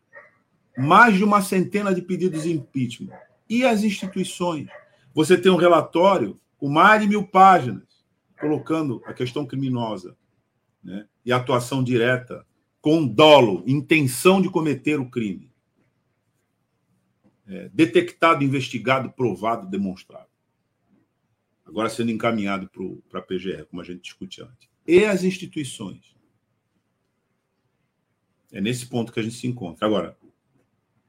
[0.77, 3.17] mais de uma centena de pedidos de impeachment.
[3.49, 4.67] E as instituições?
[5.13, 7.83] Você tem um relatório com mais de mil páginas,
[8.39, 10.15] colocando a questão criminosa
[10.83, 11.07] né?
[11.25, 12.45] e atuação direta
[12.81, 15.54] com dolo, intenção de cometer o crime
[17.47, 20.29] é, detectado, investigado, provado, demonstrado.
[21.65, 22.69] Agora sendo encaminhado
[23.10, 24.69] para a PGR, como a gente discutiu antes.
[24.88, 26.15] E as instituições.
[28.51, 29.86] É nesse ponto que a gente se encontra.
[29.86, 30.17] Agora,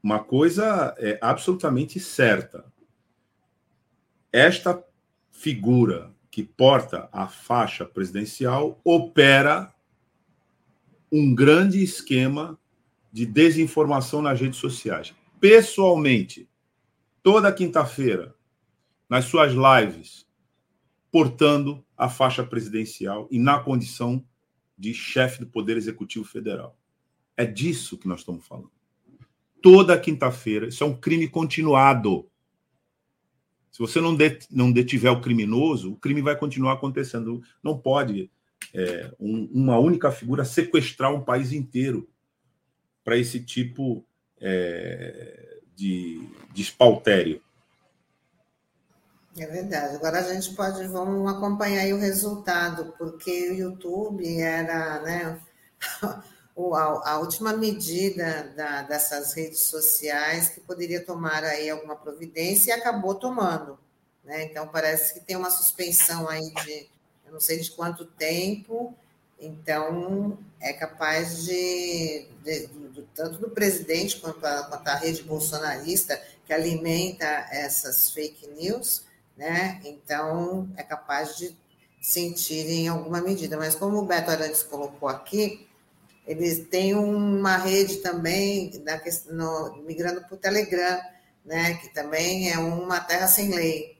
[0.02, 2.64] uma coisa é absolutamente certa.
[4.32, 4.82] Esta
[5.30, 9.74] figura que porta a faixa presidencial opera
[11.12, 12.58] um grande esquema
[13.12, 15.14] de desinformação nas redes sociais
[15.46, 16.50] pessoalmente,
[17.22, 18.34] toda quinta-feira,
[19.08, 20.26] nas suas lives,
[21.08, 24.26] portando a faixa presidencial e na condição
[24.76, 26.76] de chefe do Poder Executivo Federal.
[27.36, 28.72] É disso que nós estamos falando.
[29.62, 32.28] Toda quinta-feira, isso é um crime continuado.
[33.70, 34.18] Se você não,
[34.50, 37.40] não detiver o criminoso, o crime vai continuar acontecendo.
[37.62, 38.32] Não pode
[38.74, 42.10] é, um, uma única figura sequestrar um país inteiro
[43.04, 44.04] para esse tipo
[44.40, 47.40] é, de, de espaltério.
[49.38, 49.96] É verdade.
[49.96, 55.40] Agora a gente pode, vamos acompanhar o resultado, porque o YouTube era, né,
[57.04, 63.14] a, última medida da, dessas redes sociais que poderia tomar aí alguma providência e acabou
[63.14, 63.78] tomando.
[64.24, 64.44] Né?
[64.44, 66.88] Então, parece que tem uma suspensão aí de,
[67.26, 68.94] eu não sei de quanto tempo,
[69.38, 76.20] então é capaz de, de, de tanto do presidente quanto a, quanto a rede bolsonarista
[76.44, 79.04] que alimenta essas fake news,
[79.36, 79.80] né?
[79.84, 81.56] Então é capaz de
[82.00, 83.56] sentir em alguma medida.
[83.56, 85.66] Mas como o Beto Arantes colocou aqui,
[86.26, 88.70] eles têm uma rede também,
[89.28, 91.00] no, migrando para o Telegram,
[91.44, 93.96] né, que também é uma terra sem lei,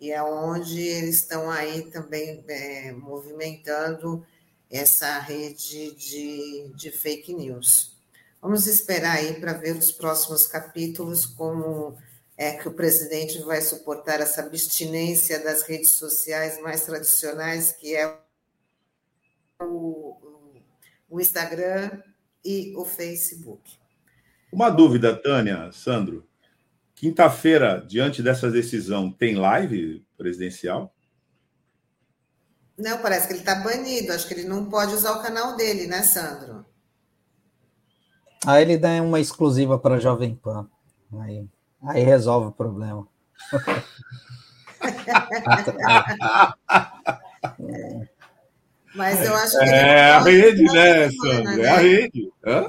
[0.00, 4.24] e é onde eles estão aí também é, movimentando
[4.70, 7.96] essa rede de, de fake news.
[8.40, 11.96] Vamos esperar aí para ver os próximos capítulos, como
[12.36, 18.16] é que o presidente vai suportar essa abstinência das redes sociais mais tradicionais, que é
[19.60, 20.16] o,
[21.10, 22.00] o Instagram
[22.44, 23.78] e o Facebook.
[24.52, 26.26] Uma dúvida, Tânia, Sandro.
[26.94, 30.94] Quinta-feira, diante dessa decisão, tem live presidencial?
[32.78, 34.12] Não, parece que ele está banido.
[34.12, 36.64] Acho que ele não pode usar o canal dele, né, Sandro?
[38.46, 40.68] Aí ele dá uma exclusiva para a Jovem Pan.
[41.20, 41.44] Aí,
[41.82, 43.08] aí resolve o problema.
[47.58, 48.08] é.
[48.94, 49.64] Mas eu acho que.
[49.64, 51.56] É a rede, né, Sandra?
[51.56, 51.62] Né?
[51.62, 52.32] É a rede.
[52.46, 52.66] Hã?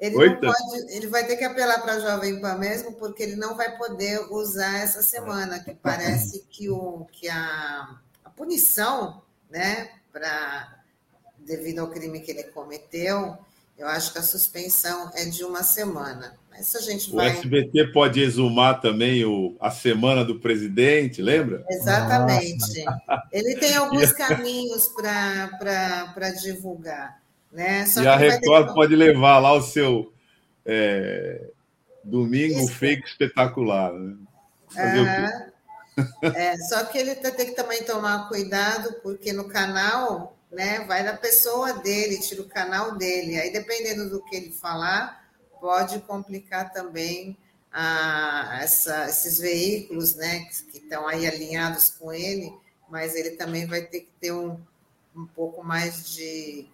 [0.00, 3.36] Ele, não pode, ele vai ter que apelar para a Jovem Pan mesmo, porque ele
[3.36, 8.00] não vai poder usar essa semana, que parece que, o, que a
[8.36, 10.78] punição, né, pra,
[11.38, 13.36] devido ao crime que ele cometeu,
[13.78, 16.36] eu acho que a suspensão é de uma semana.
[16.50, 17.30] Mas a gente vai.
[17.30, 21.64] O SBT pode exumar também o, a semana do presidente, lembra?
[21.68, 22.84] Exatamente.
[22.84, 23.22] Nossa.
[23.32, 27.22] Ele tem alguns caminhos para divulgar.
[27.50, 27.86] Né?
[27.86, 28.74] Só e a Record ter...
[28.74, 30.12] pode levar lá o seu
[30.64, 31.48] é,
[32.04, 32.74] domingo Isso.
[32.74, 33.92] fake espetacular.
[33.92, 35.51] Né?
[36.22, 41.16] É, só que ele tem que também tomar cuidado, porque no canal né, vai da
[41.16, 43.38] pessoa dele, tira o canal dele.
[43.38, 45.22] Aí, dependendo do que ele falar
[45.60, 47.36] pode complicar também
[47.72, 52.52] a, essa, esses veículos né, que, estão aí alinhados com ele,
[52.90, 54.58] mas ele também vai ter que ter um,
[55.16, 56.66] um pouco mais de,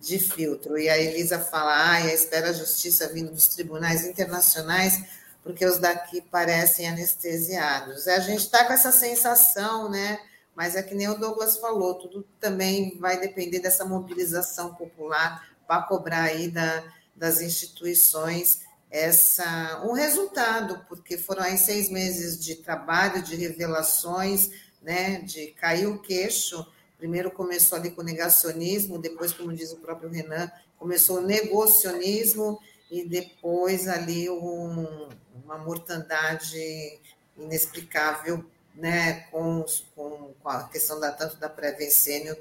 [0.00, 0.78] de filtro.
[0.78, 5.04] E a Elisa fala, ah, espera a justiça vindo dos tribunais internacionais,
[5.42, 8.06] porque os daqui parecem anestesiados.
[8.08, 10.18] A gente está com essa sensação, né?
[10.54, 15.82] Mas é que nem o Douglas falou, tudo também vai depender dessa mobilização popular para
[15.82, 23.22] cobrar aí da, das instituições essa um resultado, porque foram aí seis meses de trabalho,
[23.22, 24.50] de revelações,
[24.82, 26.66] né, de cair o queixo.
[26.98, 32.58] Primeiro começou ali com o negacionismo, depois, como diz o próprio Renan, começou o negocionismo
[32.90, 35.08] e depois ali um,
[35.44, 36.98] uma mortandade
[37.36, 41.92] inexplicável, né, com, com, com a questão da, tanto da Prevent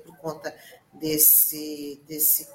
[0.04, 0.56] por conta
[0.94, 2.48] desse, desse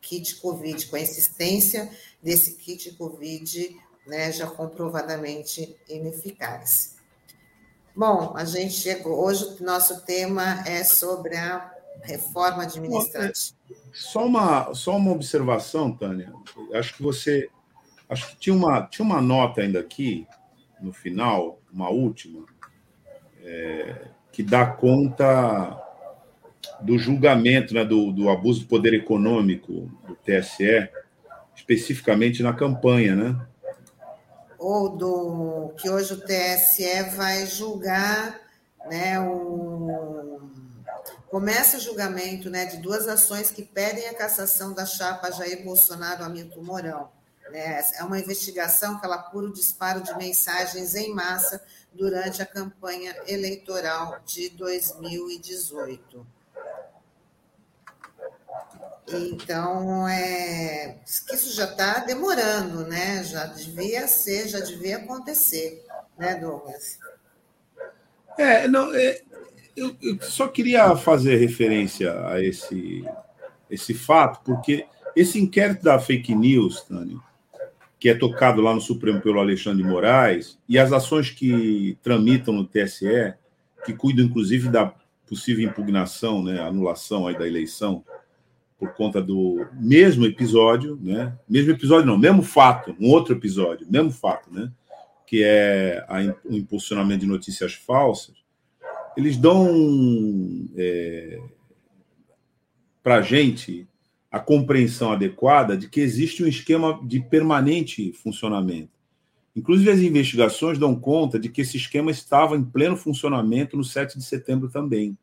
[0.00, 1.90] kit COVID, com a existência
[2.22, 6.96] desse kit COVID né, já comprovadamente ineficaz.
[7.94, 9.22] Bom, a gente chegou.
[9.22, 11.71] Hoje o nosso tema é sobre a
[12.02, 13.56] reforma administrativa.
[13.92, 16.32] Só uma, só uma observação, Tânia.
[16.74, 17.48] Acho que você.
[18.08, 20.26] Acho que tinha uma, tinha uma nota ainda aqui,
[20.80, 22.44] no final, uma última,
[23.42, 25.78] é, que dá conta
[26.80, 30.88] do julgamento né, do, do abuso do poder econômico do TSE,
[31.54, 33.46] especificamente na campanha, né?
[34.58, 38.40] Ou do que hoje o TSE vai julgar,
[38.90, 39.18] né?
[39.20, 40.40] O,
[41.32, 46.22] começa o julgamento né, de duas ações que pedem a cassação da chapa Jair Bolsonaro
[46.22, 47.10] Hamilton Mourão.
[47.50, 47.82] Né?
[47.94, 53.16] É uma investigação que ela apura o disparo de mensagens em massa durante a campanha
[53.26, 56.26] eleitoral de 2018.
[59.08, 63.24] Então, é, isso já está demorando, né?
[63.24, 65.82] Já devia ser, já devia acontecer,
[66.18, 66.98] né, Douglas?
[68.38, 69.22] É, não, é,
[69.76, 73.04] eu, eu, só queria fazer referência a esse,
[73.70, 77.18] esse fato, porque esse inquérito da fake news, Tânia,
[77.98, 82.52] que é tocado lá no Supremo pelo Alexandre de Moraes, e as ações que tramitam
[82.52, 83.34] no TSE,
[83.84, 84.92] que cuidam inclusive da
[85.26, 88.04] possível impugnação, né, anulação aí da eleição,
[88.82, 91.32] por conta do mesmo episódio, né?
[91.48, 94.72] Mesmo episódio não, mesmo fato, um outro episódio, mesmo fato, né?
[95.24, 96.04] Que é
[96.44, 98.41] o impulsionamento de notícias falsas.
[99.16, 101.40] Eles dão é,
[103.02, 103.86] para a gente
[104.30, 108.90] a compreensão adequada de que existe um esquema de permanente funcionamento.
[109.54, 114.18] Inclusive, as investigações dão conta de que esse esquema estava em pleno funcionamento no 7
[114.18, 115.16] de setembro também,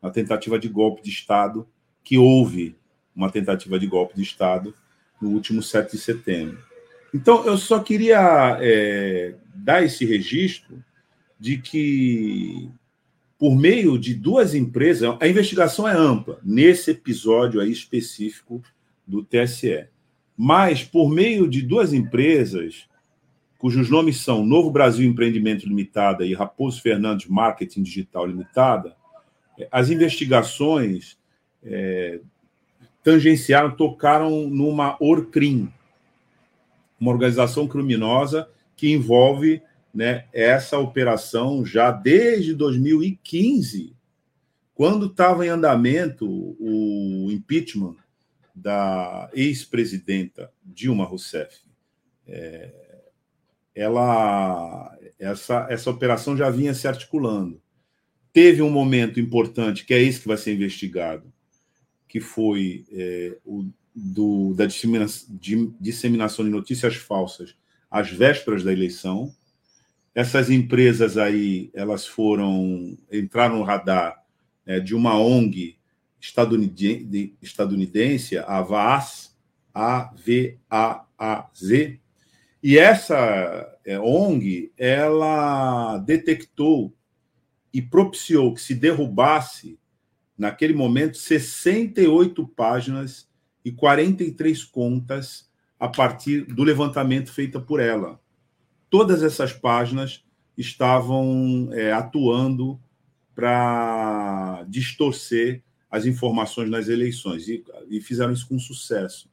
[0.00, 1.68] na tentativa de golpe de Estado
[2.02, 2.74] que houve
[3.14, 4.74] uma tentativa de golpe de Estado
[5.20, 6.58] no último 7 de setembro.
[7.12, 10.82] Então, eu só queria é, dar esse registro
[11.38, 12.70] de que,
[13.40, 18.62] por meio de duas empresas, a investigação é ampla, nesse episódio aí específico
[19.06, 19.86] do TSE,
[20.36, 22.86] mas por meio de duas empresas,
[23.56, 28.94] cujos nomes são Novo Brasil Empreendimento Limitada e Raposo Fernandes Marketing Digital Limitada,
[29.72, 31.18] as investigações
[31.64, 32.20] é,
[33.02, 35.72] tangenciaram, tocaram numa ORCRIM,
[37.00, 39.62] uma organização criminosa que envolve
[39.92, 43.94] né, essa operação já desde 2015,
[44.74, 46.26] quando estava em andamento
[46.58, 47.96] o impeachment
[48.54, 51.62] da ex-presidenta Dilma Rousseff.
[52.26, 52.72] É,
[53.74, 57.60] ela, essa, essa operação já vinha se articulando.
[58.32, 61.32] Teve um momento importante, que é esse que vai ser investigado,
[62.08, 67.56] que foi é, o do, da disseminação de, disseminação de notícias falsas
[67.90, 69.34] às vésperas da eleição.
[70.14, 74.22] Essas empresas aí, elas foram entraram no radar
[74.66, 75.78] é, de uma ONG
[76.20, 79.36] estadunidense, estadunidense a VAAZ,
[79.72, 81.10] A-V-A-A-Z,
[82.62, 86.94] e essa é, ONG, ela detectou
[87.72, 89.78] e propiciou que se derrubasse
[90.36, 93.28] naquele momento, 68 páginas
[93.64, 95.48] e 43 contas
[95.78, 98.20] a partir do levantamento feito por ela.
[98.90, 100.24] Todas essas páginas
[100.58, 102.78] estavam é, atuando
[103.34, 109.30] para distorcer as informações nas eleições e, e, fizeram isso com sucesso.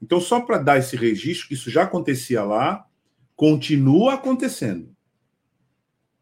[0.00, 2.86] Então, só para dar esse registro, que isso já acontecia lá,
[3.34, 4.94] continua acontecendo.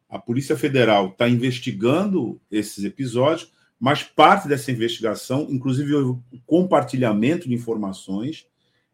[0.08, 7.54] A Polícia Federal está investigando esses episódios, mas parte dessa investigação, inclusive o compartilhamento de
[7.54, 8.46] informações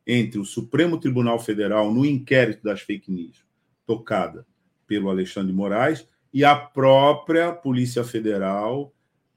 [0.07, 3.46] entre o Supremo Tribunal Federal no inquérito das fake news,
[3.87, 4.47] tocada
[4.87, 8.93] pelo Alexandre de Moraes, e a própria Polícia Federal,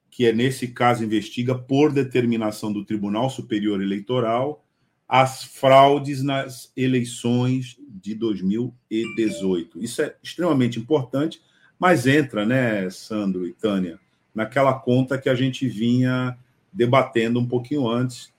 [0.10, 4.66] que é nesse caso investiga por determinação do Tribunal Superior Eleitoral
[5.08, 9.84] as fraudes nas eleições de 2018.
[9.84, 11.42] Isso é extremamente importante,
[11.80, 14.00] mas entra, né, Sandro e Tânia,
[14.36, 16.38] naquela conta que a gente vinha
[16.72, 18.32] debatendo um pouquinho antes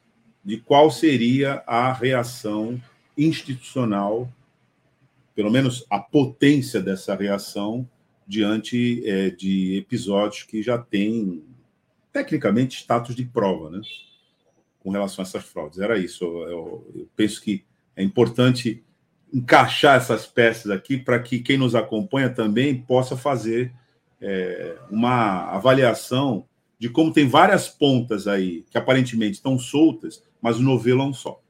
[0.45, 2.81] de qual seria a reação
[3.19, 4.33] institucional,
[5.41, 7.89] pelo menos a potência dessa reação
[8.27, 11.43] diante é, de episódios que já têm
[12.13, 13.81] tecnicamente status de prova, né?
[14.81, 15.79] Com relação a essas fraudes.
[15.79, 16.27] Era isso.
[16.27, 17.65] Eu, eu penso que
[17.97, 18.85] é importante
[19.33, 23.73] encaixar essas peças aqui para que quem nos acompanha também possa fazer
[24.21, 26.47] é, uma avaliação
[26.79, 31.15] de como tem várias pontas aí que aparentemente estão soltas, mas o novelo é um
[31.15, 31.41] só.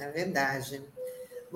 [0.00, 0.82] É verdade.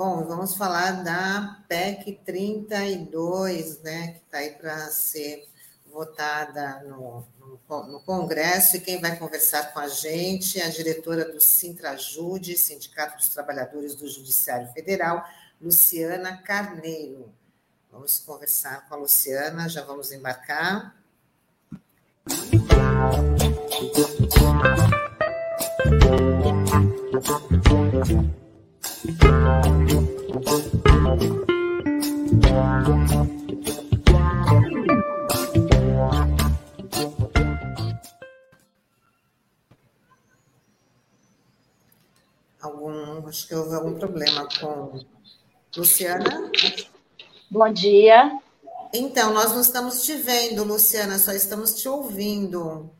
[0.03, 5.46] Bom, vamos falar da PEC 32, né, que está aí para ser
[5.92, 11.30] votada no, no, no, Congresso, e quem vai conversar com a gente é a diretora
[11.30, 15.22] do Sintrajude, Sindicato dos Trabalhadores do Judiciário Federal,
[15.61, 17.30] Luciana Carneiro.
[17.92, 20.96] Vamos conversar com a Luciana, já vamos embarcar.
[29.01, 29.09] Algum,
[43.26, 45.03] acho que houve algum problema com
[45.74, 46.53] Luciana.
[47.51, 48.38] Bom dia.
[48.92, 52.90] Então, nós não estamos te vendo, Luciana, só estamos te ouvindo.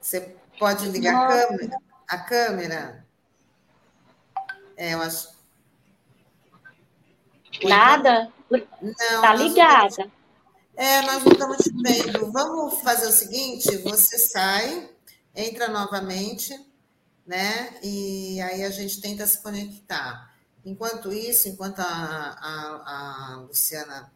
[0.00, 1.76] Você pode ligar a câmera?
[2.06, 3.04] A câmera?
[4.76, 5.39] É, eu acho.
[7.64, 8.32] Nada?
[8.50, 8.90] Não.
[8.90, 10.10] Está ligada.
[10.76, 12.32] É, nós não estamos te vendo.
[12.32, 14.88] Vamos fazer o seguinte: você sai,
[15.34, 16.58] entra novamente,
[17.26, 17.78] né?
[17.82, 20.30] E aí a gente tenta se conectar.
[20.64, 24.12] Enquanto isso, enquanto a, a, a Luciana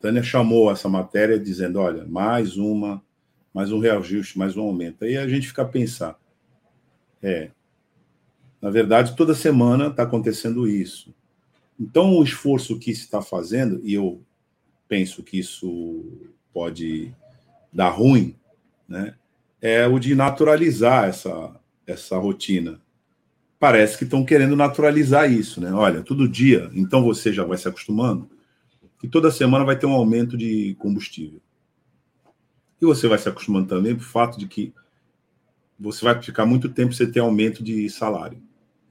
[0.00, 3.02] Tânia chamou essa matéria dizendo: olha, mais uma,
[3.52, 5.04] mais um reajuste, mais um aumento.
[5.04, 6.18] Aí a gente fica a pensar:
[7.22, 7.50] é,
[8.62, 11.14] na verdade, toda semana está acontecendo isso.
[11.78, 14.22] Então, o esforço que se está fazendo, e eu
[14.88, 16.04] penso que isso
[16.52, 17.12] pode
[17.72, 18.36] dar ruim,
[18.88, 19.14] né,
[19.60, 22.80] é o de naturalizar essa, essa rotina.
[23.58, 25.72] Parece que estão querendo naturalizar isso, né?
[25.72, 28.28] Olha, todo dia, então você já vai se acostumando
[29.04, 31.38] que toda semana vai ter um aumento de combustível.
[32.80, 34.72] E você vai se acostumando também para o fato de que
[35.78, 38.42] você vai ficar muito tempo sem ter aumento de salário,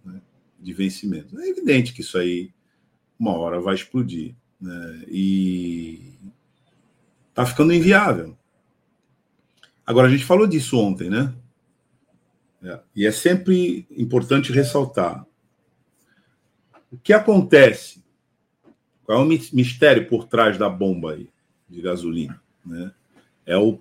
[0.05, 0.21] né,
[0.59, 1.39] de vencimento.
[1.39, 2.51] É evidente que isso aí,
[3.19, 4.35] uma hora, vai explodir.
[4.59, 6.13] Né, e
[7.29, 8.37] está ficando inviável.
[9.85, 11.33] Agora, a gente falou disso ontem, né?
[12.63, 15.25] É, e é sempre importante ressaltar.
[16.89, 18.03] O que acontece
[19.03, 21.29] qual é o mistério por trás da bomba aí
[21.69, 22.41] de gasolina?
[22.65, 22.91] Né?
[23.45, 23.79] É o,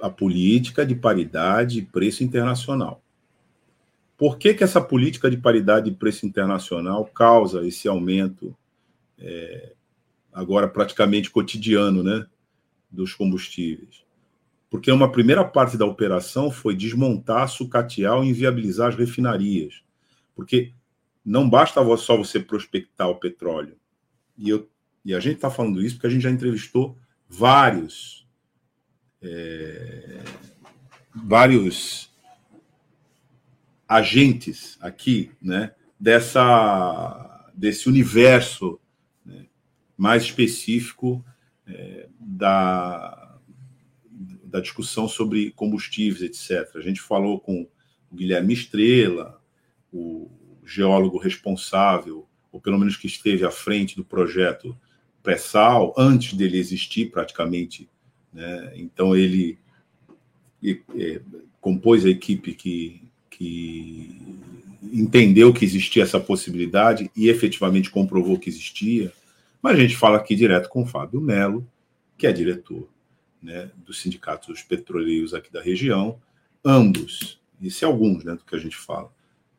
[0.00, 3.02] a política de paridade e preço internacional.
[4.18, 8.54] Por que, que essa política de paridade e preço internacional causa esse aumento
[9.16, 9.74] é,
[10.32, 12.26] agora praticamente cotidiano né,
[12.90, 14.04] dos combustíveis?
[14.68, 19.82] Porque uma primeira parte da operação foi desmontar, sucatear e inviabilizar as refinarias.
[20.34, 20.72] Porque
[21.24, 23.76] não basta só você prospectar o petróleo
[24.36, 24.68] e, eu,
[25.04, 26.96] e a gente está falando isso porque a gente já entrevistou
[27.28, 28.26] vários
[29.20, 30.22] é,
[31.14, 32.07] vários
[33.88, 38.78] agentes aqui, né, dessa desse universo
[39.24, 39.46] né,
[39.96, 41.24] mais específico
[41.66, 43.24] é, da
[44.44, 46.76] da discussão sobre combustíveis, etc.
[46.76, 47.68] A gente falou com
[48.10, 49.42] o Guilherme Estrela,
[49.92, 50.30] o
[50.64, 54.76] geólogo responsável ou pelo menos que esteve à frente do projeto
[55.22, 57.88] pré-sal, antes dele existir praticamente.
[58.32, 58.72] Né?
[58.76, 59.58] Então, ele
[60.62, 61.20] e, e,
[61.60, 63.07] compôs a equipe que,
[63.38, 64.20] que
[64.92, 69.12] entendeu que existia essa possibilidade e efetivamente comprovou que existia.
[69.62, 71.66] Mas a gente fala aqui direto com o Fábio Melo,
[72.16, 72.88] que é diretor
[73.40, 76.18] né, dos sindicatos petroleiros aqui da região,
[76.64, 79.10] ambos, e é alguns né, do que a gente fala,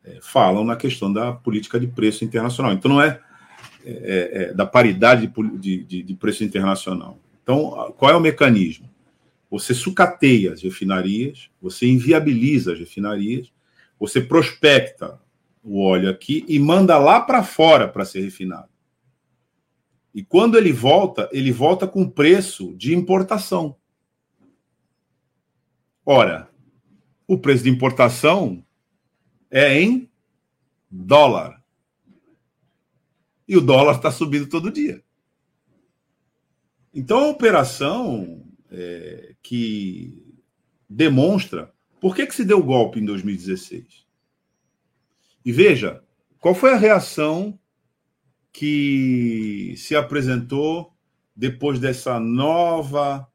[0.04, 2.72] é, falam na questão da política de preço internacional.
[2.72, 3.18] Então, não é,
[3.84, 7.18] é, é, é da paridade de, de, de, preço internacional.
[7.42, 8.88] Então, qual é o mecanismo?
[9.50, 13.50] Você sucateia as refinarias, você inviabiliza as refinarias,
[14.00, 15.20] você prospecta
[15.62, 18.70] o óleo aqui e manda lá para fora para ser refinado.
[20.14, 23.76] E quando ele volta, ele volta com preço de importação.
[26.04, 26.50] Ora,
[27.28, 28.64] o preço de importação
[29.50, 30.10] é em
[30.90, 31.62] dólar.
[33.46, 35.04] E o dólar está subindo todo dia.
[36.92, 40.36] Então, a operação é, que
[40.88, 44.06] demonstra por que, que se deu o golpe em 2016.
[45.44, 46.02] E veja,
[46.38, 47.58] qual foi a reação
[48.52, 50.92] que se apresentou
[51.34, 53.26] depois dessa nova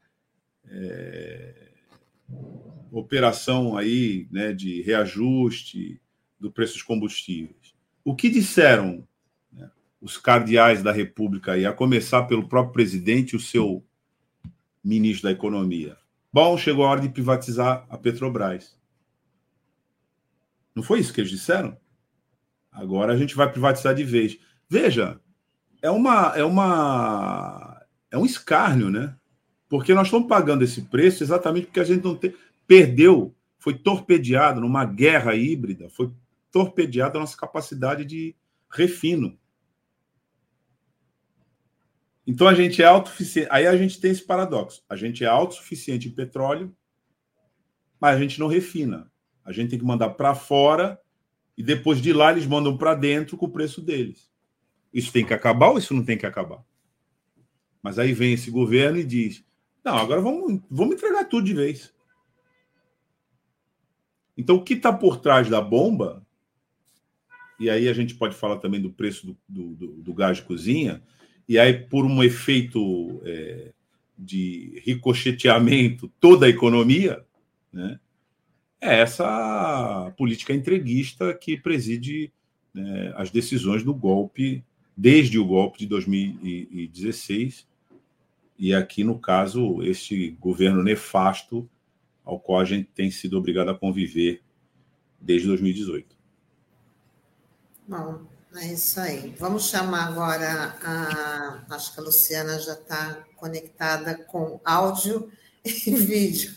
[0.68, 1.72] é,
[2.91, 6.01] operação aí, né, de reajuste
[6.39, 7.74] do preço dos combustíveis.
[8.03, 9.07] O que disseram
[9.51, 9.70] né,
[10.01, 13.84] os cardeais da República aí, a começar pelo próprio presidente e o seu
[14.84, 15.97] ministro da Economia?
[16.36, 18.77] Bom, chegou a hora de privatizar a Petrobras.
[20.75, 21.77] Não foi isso que eles disseram?
[22.69, 24.38] Agora a gente vai privatizar de vez.
[24.67, 25.17] Veja,
[25.81, 27.81] é uma é uma
[28.11, 29.15] é um escárnio, né?
[29.69, 32.36] Porque nós estamos pagando esse preço exatamente porque a gente não tem,
[32.67, 36.11] perdeu, foi torpedeado numa guerra híbrida, foi
[36.51, 38.36] torpedeada a nossa capacidade de
[38.69, 39.39] refino.
[42.26, 43.47] Então a gente é autossuficiente.
[43.51, 44.84] Aí a gente tem esse paradoxo.
[44.89, 46.76] A gente é autossuficiente em petróleo,
[47.99, 49.11] mas a gente não refina.
[49.43, 50.99] A gente tem que mandar para fora
[51.57, 54.30] e depois de lá eles mandam para dentro com o preço deles.
[54.91, 56.63] Isso tem que acabar ou isso não tem que acabar?
[57.82, 59.45] Mas aí vem esse governo e diz:
[59.84, 61.93] não, agora vamos, vamos entregar tudo de vez.
[64.36, 66.26] Então, o que está por trás da bomba,
[67.59, 70.43] e aí a gente pode falar também do preço do, do, do, do gás de
[70.43, 71.03] cozinha,
[71.48, 73.72] e aí, por um efeito é,
[74.18, 77.24] de ricocheteamento toda a economia,
[77.72, 78.00] né,
[78.82, 82.32] é essa política entreguista que preside
[82.74, 84.64] né, as decisões do golpe,
[84.96, 87.68] desde o golpe de 2016,
[88.58, 91.70] e aqui, no caso, este governo nefasto
[92.24, 94.41] ao qual a gente tem sido obrigado a conviver
[95.20, 96.16] desde 2018.
[97.88, 98.26] Bom,
[98.58, 99.36] é isso aí.
[99.39, 101.76] Vamos chamar agora a.
[101.76, 105.32] Acho que a Luciana já está conectada com áudio
[105.64, 106.56] e vídeo,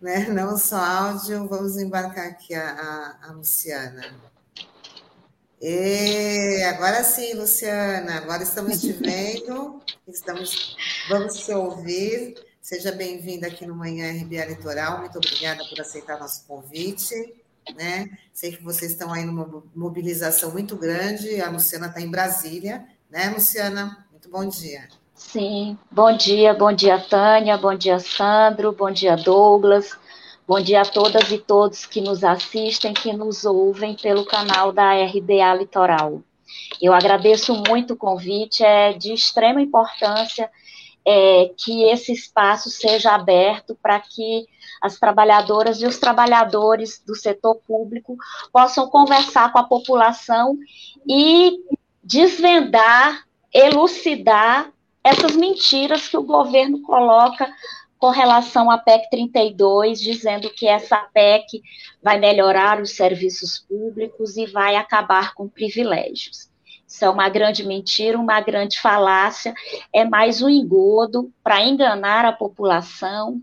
[0.00, 0.28] né?
[0.28, 4.14] Não só áudio, vamos embarcar aqui a, a, a Luciana.
[5.60, 10.76] E agora sim, Luciana, agora estamos te vendo, estamos,
[11.08, 12.34] vamos te ouvir.
[12.60, 15.00] Seja bem-vinda aqui no Manhã RBA Litoral.
[15.00, 18.10] Muito obrigada por aceitar nosso convite né?
[18.32, 21.40] Sei que vocês estão aí numa mobilização muito grande.
[21.40, 24.06] A Luciana está em Brasília, né, Luciana?
[24.10, 24.88] Muito bom dia.
[25.14, 29.98] Sim, bom dia, bom dia, Tânia, bom dia, Sandro, bom dia, Douglas,
[30.46, 34.92] bom dia a todas e todos que nos assistem, que nos ouvem pelo canal da
[34.92, 36.22] RBA Litoral.
[36.82, 40.50] Eu agradeço muito o convite, é de extrema importância
[41.06, 44.46] é, que esse espaço seja aberto para que
[44.80, 48.16] as trabalhadoras e os trabalhadores do setor público
[48.52, 50.56] possam conversar com a população
[51.08, 51.58] e
[52.02, 54.70] desvendar, elucidar
[55.02, 57.48] essas mentiras que o governo coloca
[57.98, 61.62] com relação à PEC 32, dizendo que essa PEC
[62.02, 66.50] vai melhorar os serviços públicos e vai acabar com privilégios.
[66.96, 69.52] Isso é uma grande mentira, uma grande falácia,
[69.92, 73.38] é mais um engodo para enganar a população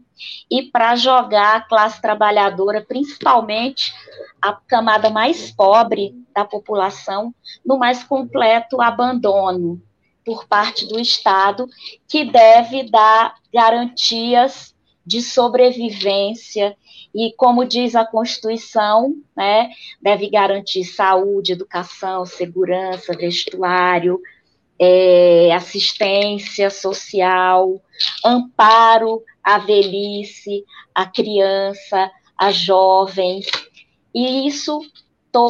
[0.49, 3.93] e para jogar a classe trabalhadora, principalmente
[4.41, 7.31] a camada mais pobre da população,
[7.63, 9.79] no mais completo abandono
[10.25, 11.67] por parte do Estado,
[12.07, 14.72] que deve dar garantias
[15.05, 16.75] de sobrevivência
[17.13, 19.69] e, como diz a Constituição, né,
[20.01, 24.19] deve garantir saúde, educação, segurança, vestuário,
[24.79, 27.81] é, assistência social,
[28.25, 33.45] amparo à velhice, à criança, a jovens.
[34.13, 34.79] E isso,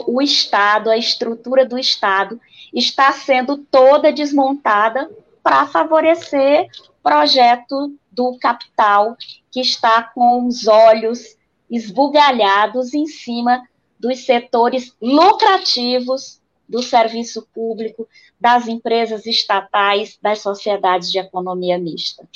[0.08, 2.39] o Estado, a estrutura do Estado,
[2.74, 5.10] está sendo toda desmontada
[5.41, 6.68] para favorecer
[7.04, 9.18] projeto do capital
[9.51, 11.36] que está com os olhos
[11.70, 13.68] esbugalhados em cima
[13.99, 18.08] dos setores lucrativos do serviço público,
[18.39, 22.28] das empresas estatais, das sociedades de economia mista.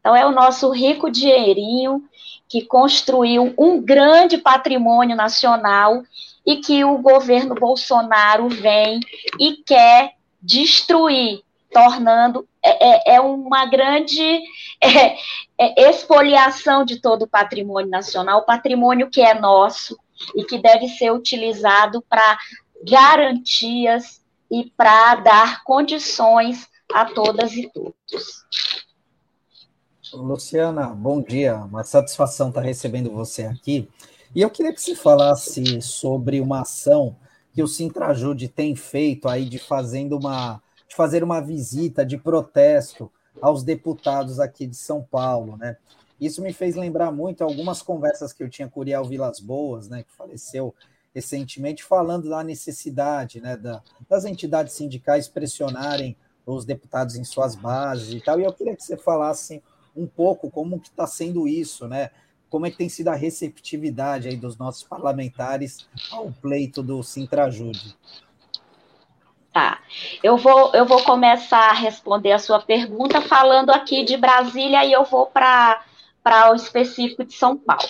[0.00, 2.02] Então, é o nosso rico dinheirinho
[2.48, 6.02] que construiu um grande patrimônio nacional
[6.44, 9.00] e que o governo Bolsonaro vem
[9.38, 11.42] e quer destruir,
[11.72, 14.42] tornando é, é, é uma grande
[14.80, 15.16] é,
[15.58, 19.98] é, expoliação de todo o patrimônio nacional, patrimônio que é nosso
[20.34, 22.38] e que deve ser utilizado para
[22.86, 28.44] garantias e para dar condições a todas e todos.
[30.12, 31.56] Luciana, bom dia.
[31.56, 33.88] Uma satisfação estar recebendo você aqui.
[34.34, 37.16] E eu queria que você falasse sobre uma ação
[37.52, 40.60] que o Sintrajude tem feito aí de fazendo uma
[40.90, 43.10] de fazer uma visita de protesto
[43.40, 45.76] aos deputados aqui de São Paulo, né?
[46.20, 49.88] Isso me fez lembrar muito algumas conversas que eu tinha com o Uriel Vilas Boas,
[49.88, 50.74] né, que faleceu
[51.14, 56.14] recentemente, falando da necessidade né, da, das entidades sindicais pressionarem
[56.44, 58.38] os deputados em suas bases e tal.
[58.38, 59.62] E eu queria que você falasse
[59.96, 62.10] um pouco como que está sendo isso, né?
[62.50, 67.96] Como é que tem sido a receptividade aí dos nossos parlamentares ao pleito do Sintrajude?
[69.52, 69.80] Tá.
[70.22, 74.92] Eu vou, eu vou começar a responder a sua pergunta falando aqui de Brasília e
[74.92, 75.82] eu vou para
[76.52, 77.82] o específico de São Paulo.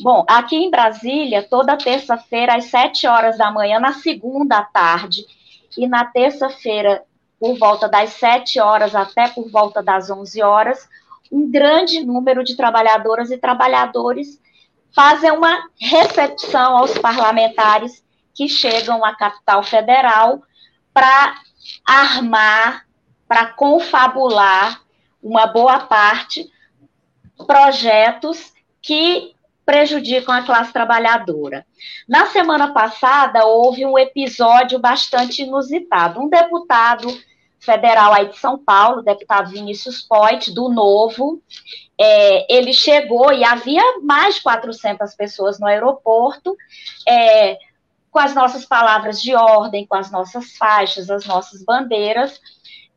[0.00, 5.26] Bom, aqui em Brasília, toda terça-feira, às 7 horas da manhã, na segunda tarde,
[5.76, 7.04] e na terça-feira,
[7.38, 10.88] por volta das 7 horas até por volta das 11 horas,
[11.30, 14.40] um grande número de trabalhadoras e trabalhadores
[14.94, 18.02] fazem uma recepção aos parlamentares
[18.34, 20.42] que chegam à capital federal
[20.92, 21.34] para
[21.84, 22.86] armar,
[23.26, 24.82] para confabular
[25.22, 26.50] uma boa parte
[27.46, 29.34] projetos que
[29.64, 31.64] prejudicam a classe trabalhadora.
[32.08, 36.20] Na semana passada, houve um episódio bastante inusitado.
[36.20, 37.08] Um deputado
[37.60, 41.40] federal aí de São Paulo, deputado Vinícius Poit, do Novo,
[41.98, 46.56] é, ele chegou e havia mais de 400 pessoas no aeroporto,
[47.08, 47.56] é,
[48.12, 52.38] com as nossas palavras de ordem, com as nossas faixas, as nossas bandeiras,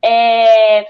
[0.03, 0.86] é,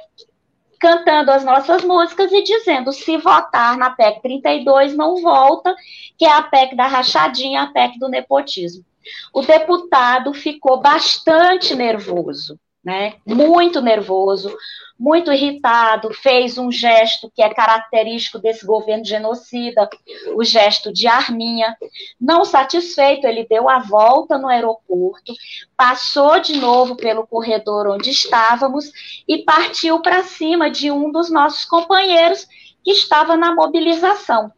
[0.80, 5.74] cantando as nossas músicas e dizendo: se votar na PEC 32, não volta,
[6.18, 8.84] que é a PEC da rachadinha, a PEC do nepotismo.
[9.32, 13.16] O deputado ficou bastante nervoso, né?
[13.26, 14.56] Muito nervoso,
[14.98, 19.90] muito irritado, fez um gesto que é característico desse governo genocida,
[20.36, 21.76] o gesto de arminha.
[22.22, 25.34] Não satisfeito, ele deu a volta no aeroporto,
[25.76, 28.92] passou de novo pelo corredor onde estávamos
[29.28, 32.48] e partiu para cima de um dos nossos companheiros
[32.84, 34.52] que estava na mobilização.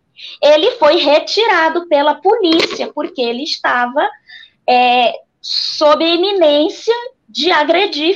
[0.43, 4.09] Ele foi retirado pela polícia, porque ele estava
[4.67, 6.93] é, sob iminência
[7.27, 8.15] de agredir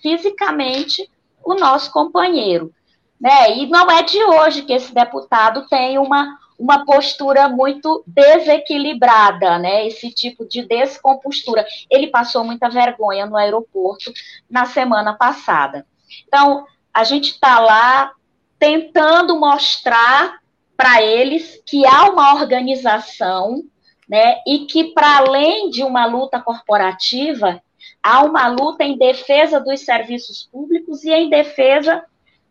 [0.00, 1.10] fisicamente,
[1.44, 2.72] o nosso companheiro.
[3.20, 3.58] Né?
[3.58, 9.86] E não é de hoje que esse deputado tem uma, uma postura muito desequilibrada, né?
[9.86, 11.66] esse tipo de descompostura.
[11.90, 14.12] Ele passou muita vergonha no aeroporto
[14.50, 15.86] na semana passada.
[16.26, 18.12] Então, a gente está lá
[18.58, 20.38] tentando mostrar
[20.76, 23.62] para eles que há uma organização
[24.08, 27.62] né, e que, para além de uma luta corporativa,
[28.02, 32.04] há uma luta em defesa dos serviços públicos e em defesa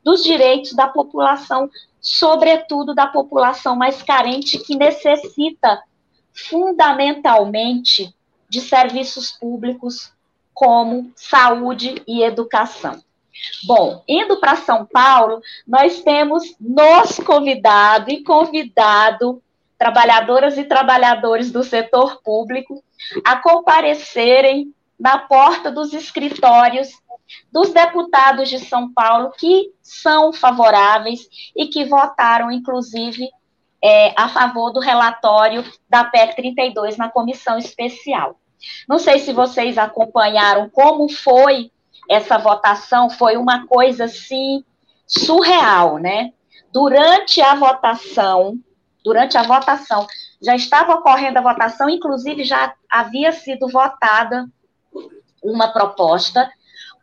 [0.03, 5.81] dos direitos da população, sobretudo da população mais carente, que necessita
[6.33, 8.13] fundamentalmente
[8.49, 10.11] de serviços públicos
[10.53, 13.01] como saúde e educação.
[13.63, 19.41] Bom, indo para São Paulo, nós temos nos convidado e convidado
[19.77, 22.83] trabalhadoras e trabalhadores do setor público
[23.23, 26.89] a comparecerem na porta dos escritórios
[27.51, 33.27] dos deputados de São Paulo que são favoráveis e que votaram, inclusive,
[33.83, 38.39] é, a favor do relatório da PEC 32 na comissão especial.
[38.87, 41.71] Não sei se vocês acompanharam como foi
[42.07, 44.63] essa votação, foi uma coisa assim
[45.07, 46.31] surreal, né?
[46.71, 48.59] Durante a votação,
[49.03, 50.05] durante a votação,
[50.39, 54.47] já estava ocorrendo a votação, inclusive já havia sido votada
[55.41, 56.49] uma proposta,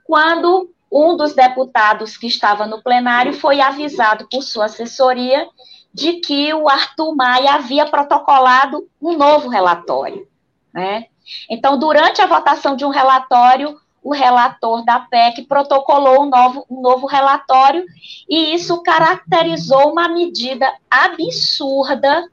[0.04, 5.46] quando um dos deputados que estava no plenário foi avisado por sua assessoria
[5.92, 10.26] de que o Arthur Maia havia protocolado um novo relatório.
[10.72, 11.06] Né?
[11.50, 16.80] Então, durante a votação de um relatório, o relator da PEC protocolou um novo, um
[16.80, 17.84] novo relatório
[18.28, 22.30] e isso caracterizou uma medida absurda,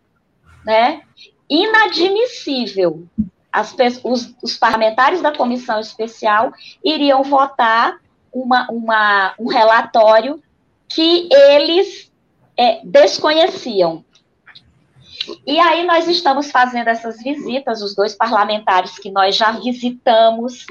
[0.64, 1.02] né,
[1.50, 3.06] inadmissível
[3.56, 6.52] as, os, os, parlamentares da comissão especial
[6.84, 7.98] iriam votar
[8.34, 10.44] uma, uma, um relatório
[10.90, 12.12] que eles
[12.58, 14.04] é, desconheciam.
[15.48, 20.66] E aí nós estamos fazendo essas visitas, os dois parlamentares que nós já visitamos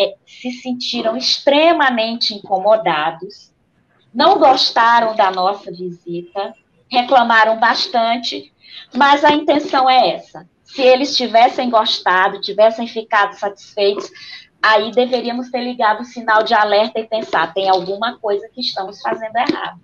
[0.00, 3.52] é, se sentiram extremamente incomodados,
[4.14, 6.54] não gostaram da nossa visita,
[6.88, 8.52] reclamaram bastante,
[8.94, 14.10] mas a intenção é essa: se eles tivessem gostado, tivessem ficado satisfeitos,
[14.60, 19.00] aí deveríamos ter ligado o sinal de alerta e pensar, tem alguma coisa que estamos
[19.00, 19.80] fazendo errado.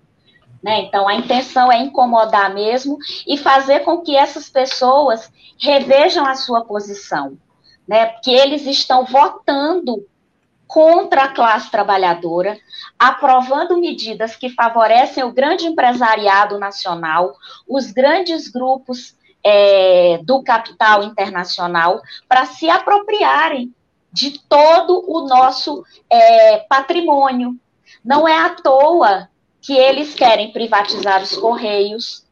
[0.61, 0.81] Né?
[0.81, 6.65] Então, a intenção é incomodar mesmo e fazer com que essas pessoas revejam a sua
[6.65, 7.37] posição,
[7.87, 8.07] né?
[8.07, 10.05] Porque eles estão votando
[10.67, 12.59] contra a classe trabalhadora,
[12.99, 17.33] aprovando medidas que favorecem o grande empresariado nacional,
[17.67, 23.73] os grandes grupos é, do capital internacional, para se apropriarem
[24.11, 27.55] de todo o nosso é, patrimônio.
[28.03, 29.29] Não é à toa
[29.61, 32.25] que eles querem privatizar os Correios,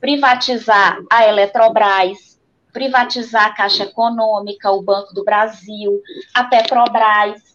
[0.00, 2.38] privatizar a Eletrobras,
[2.72, 6.00] privatizar a Caixa Econômica, o Banco do Brasil,
[6.34, 7.52] a Petrobras.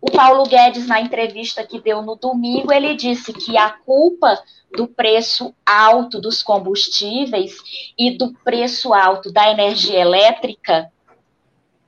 [0.00, 4.38] O Paulo Guedes, na entrevista que deu no domingo, ele disse que a culpa
[4.76, 7.56] do preço alto dos combustíveis
[7.98, 10.92] e do preço alto da energia elétrica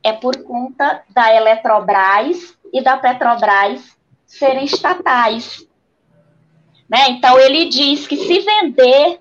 [0.03, 5.66] é por conta da Eletrobras e da Petrobras serem estatais.
[6.89, 7.11] Né?
[7.11, 9.20] Então, ele diz que se vender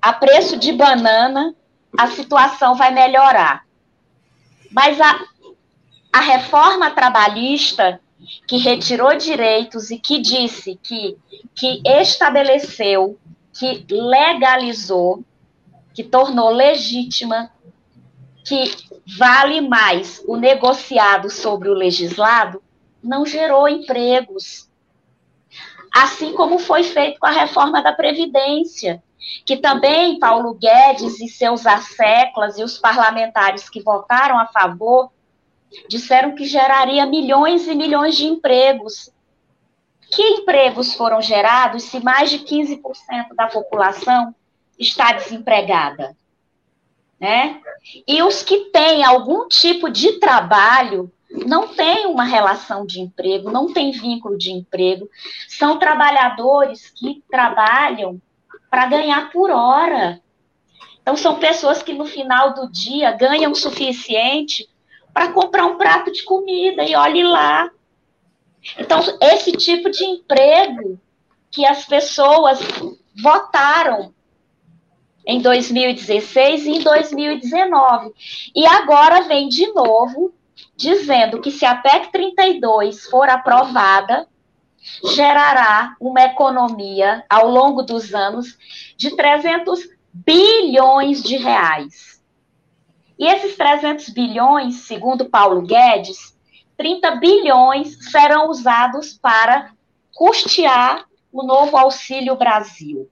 [0.00, 1.54] a preço de banana,
[1.96, 3.64] a situação vai melhorar.
[4.70, 5.20] Mas a,
[6.12, 8.00] a reforma trabalhista
[8.46, 11.16] que retirou direitos e que disse que,
[11.54, 13.18] que estabeleceu,
[13.52, 15.24] que legalizou,
[15.94, 17.50] que tornou legítima,
[18.44, 18.70] que
[19.18, 22.62] vale mais o negociado sobre o legislado,
[23.02, 24.68] não gerou empregos.
[25.94, 29.02] Assim como foi feito com a reforma da Previdência,
[29.44, 35.10] que também Paulo Guedes e seus asseclas e os parlamentares que votaram a favor
[35.88, 39.10] disseram que geraria milhões e milhões de empregos.
[40.10, 44.34] Que empregos foram gerados se mais de 15% da população
[44.78, 46.16] está desempregada?
[47.20, 47.60] Né?
[48.06, 53.72] E os que têm algum tipo de trabalho não têm uma relação de emprego, não
[53.72, 55.08] têm vínculo de emprego,
[55.46, 58.20] são trabalhadores que trabalham
[58.70, 60.22] para ganhar por hora.
[61.02, 64.68] Então, são pessoas que no final do dia ganham o suficiente
[65.12, 67.70] para comprar um prato de comida e olhe lá.
[68.78, 70.98] Então, esse tipo de emprego
[71.50, 72.58] que as pessoas
[73.20, 74.12] votaram
[75.26, 78.12] em 2016 e em 2019.
[78.54, 80.32] E agora vem de novo
[80.76, 84.26] dizendo que se a PEC 32 for aprovada,
[85.14, 88.56] gerará uma economia ao longo dos anos
[88.96, 92.17] de 300 bilhões de reais.
[93.18, 96.36] E esses 300 bilhões, segundo Paulo Guedes,
[96.76, 99.72] 30 bilhões serão usados para
[100.14, 103.10] custear o novo Auxílio Brasil.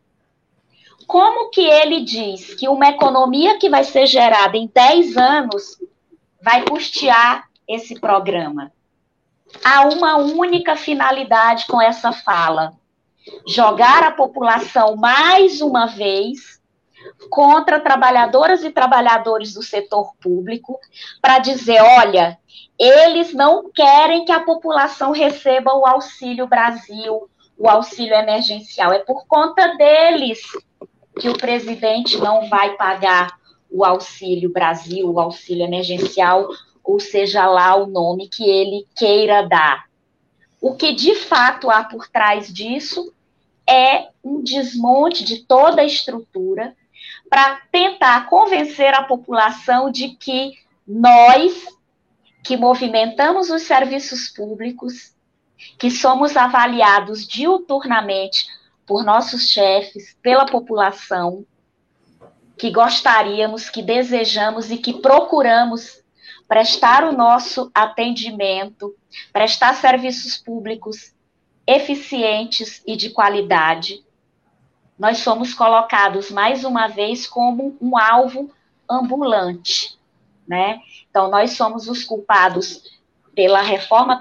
[1.06, 5.78] Como que ele diz que uma economia que vai ser gerada em 10 anos
[6.40, 8.72] vai custear esse programa?
[9.64, 12.72] Há uma única finalidade com essa fala:
[13.46, 16.55] jogar a população mais uma vez
[17.30, 20.78] contra trabalhadoras e trabalhadores do setor público
[21.20, 22.38] para dizer, olha,
[22.78, 27.28] eles não querem que a população receba o Auxílio Brasil,
[27.58, 28.92] o auxílio emergencial.
[28.92, 30.40] É por conta deles
[31.18, 33.38] que o presidente não vai pagar
[33.70, 36.48] o Auxílio Brasil, o auxílio emergencial,
[36.84, 39.86] ou seja lá o nome que ele queira dar.
[40.60, 43.12] O que de fato há por trás disso
[43.68, 46.76] é um desmonte de toda a estrutura
[47.28, 50.52] para tentar convencer a população de que
[50.86, 51.66] nós,
[52.44, 55.14] que movimentamos os serviços públicos,
[55.78, 58.46] que somos avaliados diuturnamente
[58.86, 61.44] por nossos chefes, pela população,
[62.56, 66.02] que gostaríamos, que desejamos e que procuramos
[66.46, 68.94] prestar o nosso atendimento,
[69.32, 71.12] prestar serviços públicos
[71.66, 74.05] eficientes e de qualidade
[74.98, 78.50] nós somos colocados mais uma vez como um alvo
[78.88, 79.98] ambulante,
[80.46, 80.80] né?
[81.10, 82.82] Então nós somos os culpados
[83.34, 84.18] pela reforma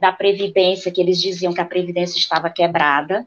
[0.00, 3.26] da previdência que eles diziam que a previdência estava quebrada.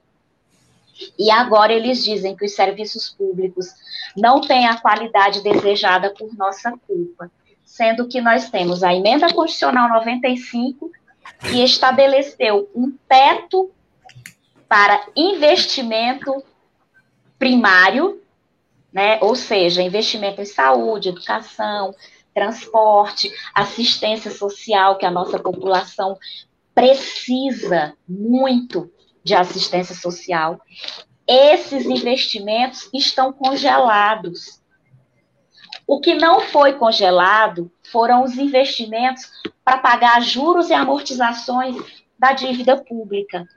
[1.17, 3.67] E agora eles dizem que os serviços públicos
[4.15, 7.31] não têm a qualidade desejada por nossa culpa,
[7.65, 10.91] sendo que nós temos a emenda constitucional 95
[11.39, 13.71] que estabeleceu um teto
[14.69, 16.43] para investimento
[17.41, 18.21] primário,
[18.93, 19.17] né?
[19.19, 21.91] Ou seja, investimento em saúde, educação,
[22.35, 26.19] transporte, assistência social, que a nossa população
[26.75, 28.91] precisa muito
[29.23, 30.61] de assistência social.
[31.27, 34.61] Esses investimentos estão congelados.
[35.87, 39.27] O que não foi congelado foram os investimentos
[39.65, 41.75] para pagar juros e amortizações
[42.19, 43.47] da dívida pública.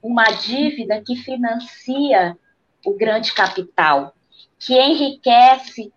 [0.00, 2.38] Uma dívida que financia
[2.84, 4.14] o grande capital,
[4.58, 5.92] que enriquece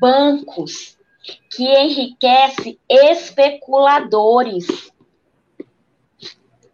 [0.00, 0.98] bancos,
[1.50, 4.66] que enriquece especuladores.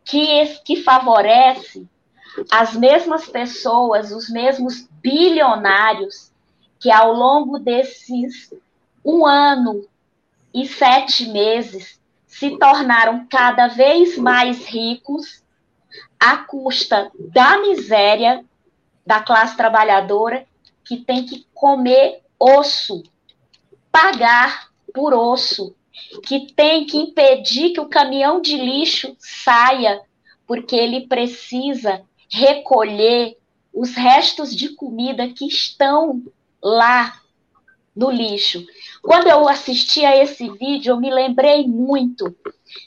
[0.05, 1.89] que, que favorece
[2.51, 6.33] as mesmas pessoas, os mesmos bilionários
[6.79, 8.53] que ao longo desses
[9.05, 9.87] um ano
[10.53, 15.43] e sete meses se tornaram cada vez mais ricos
[16.19, 18.45] à custa da miséria
[19.07, 20.47] da classe trabalhadora
[20.85, 23.03] que tem que comer osso,
[23.91, 25.75] pagar por osso,
[26.25, 30.01] que tem que impedir que o caminhão de lixo saia,
[30.47, 33.37] porque ele precisa recolher
[33.73, 36.23] os restos de comida que estão
[36.63, 37.21] lá
[37.95, 38.65] no lixo.
[39.03, 42.35] Quando eu assisti a esse vídeo, eu me lembrei muito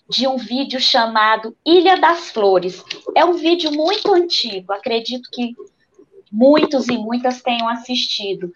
[0.09, 2.83] de um vídeo chamado Ilha das Flores.
[3.15, 5.55] É um vídeo muito antigo, acredito que
[6.31, 8.53] muitos e muitas tenham assistido,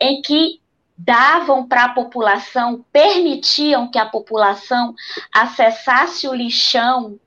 [0.00, 0.60] em que
[0.96, 4.94] davam para a população, permitiam que a população
[5.32, 7.18] acessasse o lixão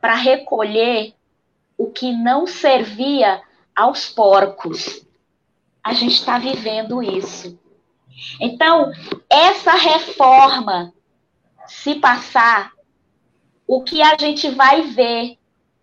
[0.00, 1.14] para recolher
[1.76, 3.40] o que não servia
[3.76, 5.06] aos porcos.
[5.82, 7.58] A gente está vivendo isso.
[8.40, 8.92] Então,
[9.28, 10.92] essa reforma,
[11.66, 12.72] se passar,
[13.66, 15.38] o que a gente vai ver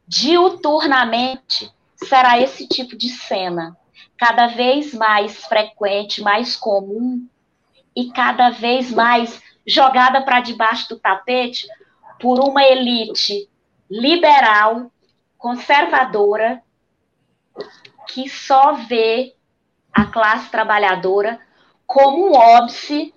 [0.08, 1.72] diuturnamente
[2.04, 3.76] será esse tipo de cena,
[4.18, 7.28] cada vez mais frequente, mais comum
[7.96, 11.68] e cada vez mais jogada para debaixo do tapete
[12.20, 13.50] por uma elite
[13.90, 14.92] liberal,
[15.38, 16.62] conservadora,
[18.08, 19.36] que só vê
[19.92, 21.40] a classe trabalhadora
[21.86, 23.14] como um óbice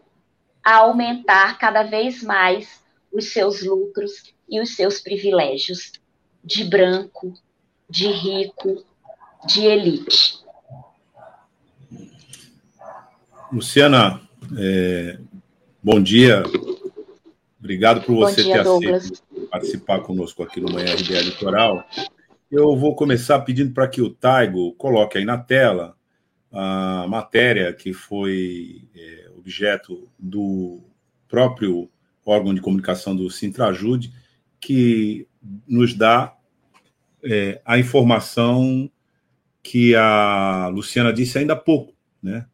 [0.65, 5.93] a aumentar cada vez mais os seus lucros e os seus privilégios
[6.43, 7.35] de branco,
[7.91, 8.85] de rico,
[9.47, 10.39] de elite.
[13.53, 14.21] Luciana,
[14.57, 15.19] é,
[15.83, 16.45] bom dia.
[17.59, 19.05] Obrigado por você dia, ter Douglas.
[19.05, 21.85] aceito participar conosco aqui no Manhã RBA Litoral.
[22.51, 25.97] Eu vou começar pedindo para que o Taigo coloque aí na tela
[26.53, 30.81] a matéria que foi é, objeto do
[31.29, 31.89] próprio
[32.25, 34.13] órgão de comunicação do Sintrajude,
[34.61, 35.27] que
[35.67, 36.37] nos dá
[37.25, 38.91] é, a informação
[39.63, 42.47] que a Luciana disse ainda há pouco, né,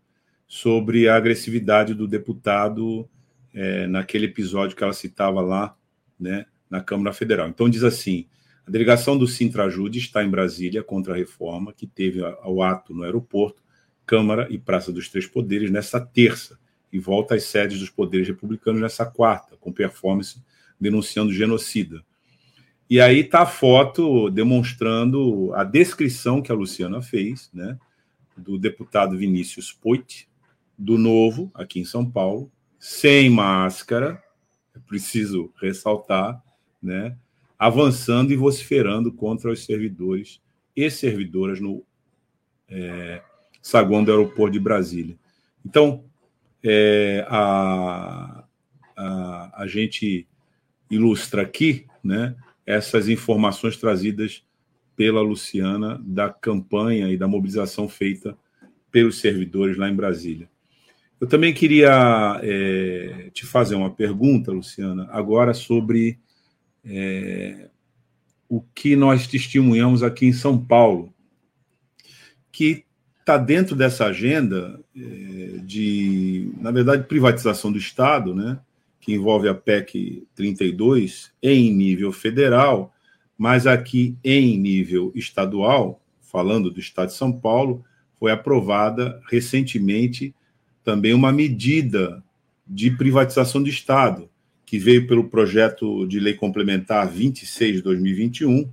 [0.46, 3.08] sobre a agressividade do deputado
[3.54, 5.76] é, naquele episódio que ela citava lá,
[6.18, 7.48] né, na Câmara Federal.
[7.48, 8.26] Então diz assim:
[8.66, 13.04] a delegação do Sintrajude está em Brasília contra a reforma que teve o ato no
[13.04, 13.62] aeroporto,
[14.04, 16.58] Câmara e Praça dos Três Poderes nesta terça
[16.92, 20.42] e volta às sedes dos poderes republicanos nessa quarta, com performance
[20.80, 22.04] denunciando genocida.
[22.88, 27.76] E aí está a foto demonstrando a descrição que a Luciana fez, né,
[28.36, 30.28] do deputado Vinícius Poit,
[30.78, 34.22] do Novo, aqui em São Paulo, sem máscara,
[34.74, 36.40] é preciso ressaltar,
[36.80, 37.16] né,
[37.58, 40.40] avançando e vociferando contra os servidores
[40.76, 41.82] e servidoras no
[42.68, 43.20] é,
[43.60, 45.16] saguão do aeroporto de Brasília.
[45.64, 46.04] Então,
[46.62, 48.44] é, a,
[48.96, 50.28] a, a gente
[50.88, 52.36] ilustra aqui, né,
[52.66, 54.42] essas informações trazidas
[54.96, 58.36] pela Luciana da campanha e da mobilização feita
[58.90, 60.48] pelos servidores lá em Brasília.
[61.20, 66.18] Eu também queria é, te fazer uma pergunta, Luciana, agora sobre
[66.84, 67.68] é,
[68.48, 71.12] o que nós testemunhamos aqui em São Paulo,
[72.52, 72.84] que
[73.20, 78.58] está dentro dessa agenda é, de, na verdade, privatização do Estado, né?
[79.06, 82.92] Que envolve a PEC 32 em nível federal,
[83.38, 87.84] mas aqui em nível estadual, falando do Estado de São Paulo,
[88.18, 90.34] foi aprovada recentemente
[90.82, 92.20] também uma medida
[92.66, 94.28] de privatização do Estado,
[94.64, 98.68] que veio pelo projeto de lei complementar 26 de 2021,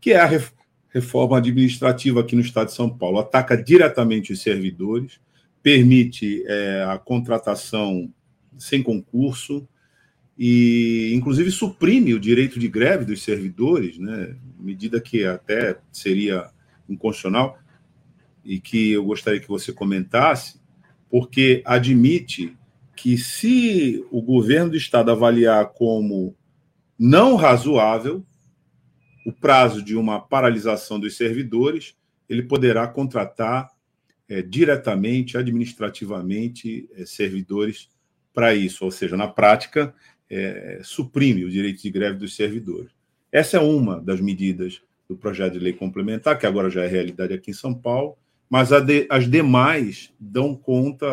[0.00, 0.40] que é a
[0.88, 3.20] reforma administrativa aqui no Estado de São Paulo.
[3.20, 5.20] Ataca diretamente os servidores,
[5.62, 8.12] permite é, a contratação
[8.58, 9.66] sem concurso
[10.38, 14.36] e, inclusive, suprime o direito de greve dos servidores, né?
[14.58, 16.50] medida que até seria
[16.88, 17.58] inconstitucional
[18.44, 20.60] e que eu gostaria que você comentasse,
[21.10, 22.56] porque admite
[22.94, 26.36] que, se o governo do Estado avaliar como
[26.98, 28.24] não razoável
[29.26, 31.96] o prazo de uma paralisação dos servidores,
[32.28, 33.70] ele poderá contratar
[34.28, 37.88] é, diretamente, administrativamente, é, servidores
[38.38, 39.92] para isso, ou seja, na prática,
[40.30, 42.92] é, suprime o direito de greve dos servidores.
[43.32, 47.34] Essa é uma das medidas do projeto de lei complementar, que agora já é realidade
[47.34, 48.16] aqui em São Paulo,
[48.48, 51.08] mas de, as demais dão conta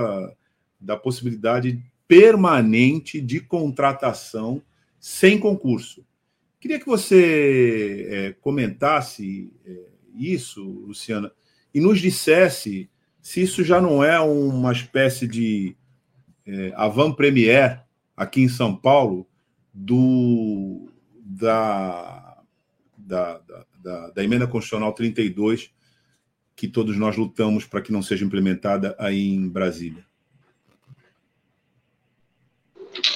[0.79, 4.61] da possibilidade permanente de contratação
[4.99, 6.05] sem concurso,
[6.59, 9.71] Queria que você é, comentasse é,
[10.15, 11.31] isso, Luciana,
[11.73, 12.87] e nos dissesse
[13.19, 15.75] se isso já não é uma espécie de
[16.45, 17.83] é, avant-première
[18.15, 19.27] aqui em São Paulo
[19.73, 20.89] do,
[21.19, 22.37] da,
[22.97, 23.41] da,
[23.83, 25.71] da, da, emenda constitucional 32,
[26.55, 30.05] que todos nós lutamos para que não seja implementada aí em Brasília.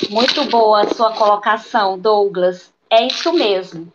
[0.09, 2.73] Muito boa a sua colocação, Douglas.
[2.89, 3.91] É isso mesmo.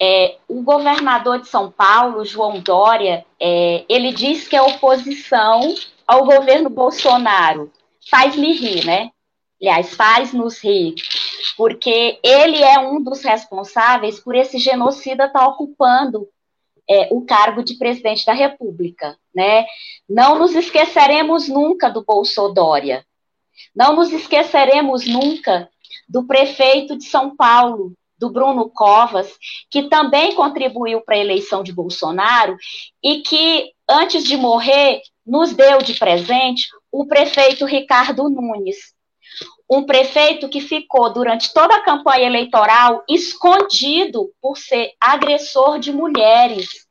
[0.00, 5.74] É, o governador de São Paulo, João Dória, é, ele diz que é oposição
[6.06, 7.70] ao governo Bolsonaro.
[8.10, 9.10] Faz-me rir, né?
[9.60, 10.94] Aliás, faz-nos rir,
[11.56, 16.28] porque ele é um dos responsáveis por esse genocida estar tá ocupando
[16.88, 19.66] é, o cargo de presidente da República, né?
[20.08, 23.04] Não nos esqueceremos nunca do Bolsonaro.
[23.74, 25.68] Não nos esqueceremos nunca
[26.08, 29.30] do prefeito de São Paulo, do Bruno Covas,
[29.70, 32.56] que também contribuiu para a eleição de Bolsonaro
[33.02, 38.94] e que, antes de morrer, nos deu de presente o prefeito Ricardo Nunes.
[39.70, 46.86] Um prefeito que ficou durante toda a campanha eleitoral escondido por ser agressor de mulheres,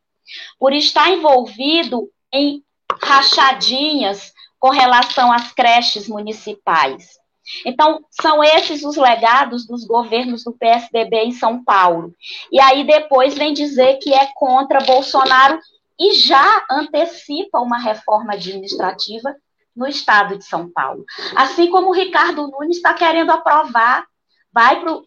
[0.60, 2.64] por estar envolvido em
[3.02, 7.18] rachadinhas com relação às creches municipais.
[7.66, 12.14] Então, são esses os legados dos governos do PSDB em São Paulo.
[12.52, 15.60] E aí depois vem dizer que é contra Bolsonaro
[16.00, 19.34] e já antecipa uma reforma administrativa
[19.78, 21.06] no estado de São Paulo.
[21.36, 24.06] Assim como o Ricardo Nunes está querendo aprovar,
[24.52, 25.00] vai para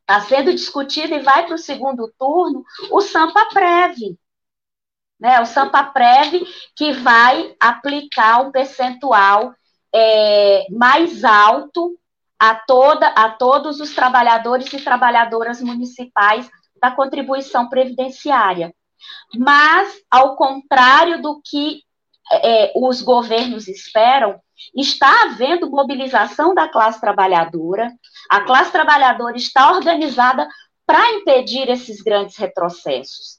[0.00, 4.18] está sendo discutido e vai para o segundo turno o Sampa Preve.
[5.20, 9.54] Né, o Sampa Preve que vai aplicar um percentual
[9.94, 11.96] é, mais alto
[12.38, 18.74] a, toda, a todos os trabalhadores e trabalhadoras municipais da contribuição previdenciária.
[19.36, 21.82] Mas, ao contrário do que
[22.32, 24.40] é, os governos esperam,
[24.74, 27.92] está havendo mobilização da classe trabalhadora,
[28.28, 30.48] a classe trabalhadora está organizada
[30.86, 33.38] para impedir esses grandes retrocessos.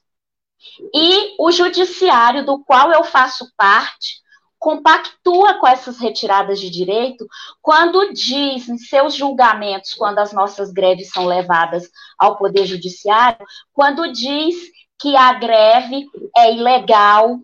[0.94, 4.22] E o judiciário, do qual eu faço parte,
[4.58, 7.26] compactua com essas retiradas de direito
[7.60, 14.12] quando diz em seus julgamentos, quando as nossas greves são levadas ao Poder Judiciário, quando
[14.12, 14.54] diz
[15.00, 17.40] que a greve é ilegal,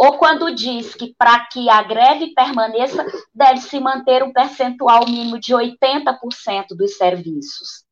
[0.00, 5.38] ou quando diz que para que a greve permaneça, deve se manter um percentual mínimo
[5.38, 7.84] de 80% dos serviços.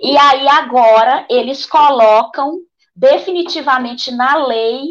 [0.00, 2.60] E aí agora eles colocam
[2.94, 4.90] definitivamente na lei,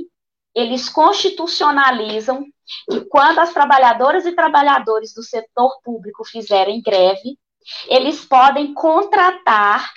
[0.53, 2.43] eles constitucionalizam
[2.91, 7.39] que quando as trabalhadoras e trabalhadores do setor público fizerem greve,
[7.87, 9.93] eles podem contratar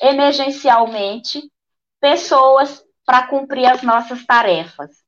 [0.00, 1.42] emergencialmente
[2.00, 5.04] pessoas para cumprir as nossas tarefas.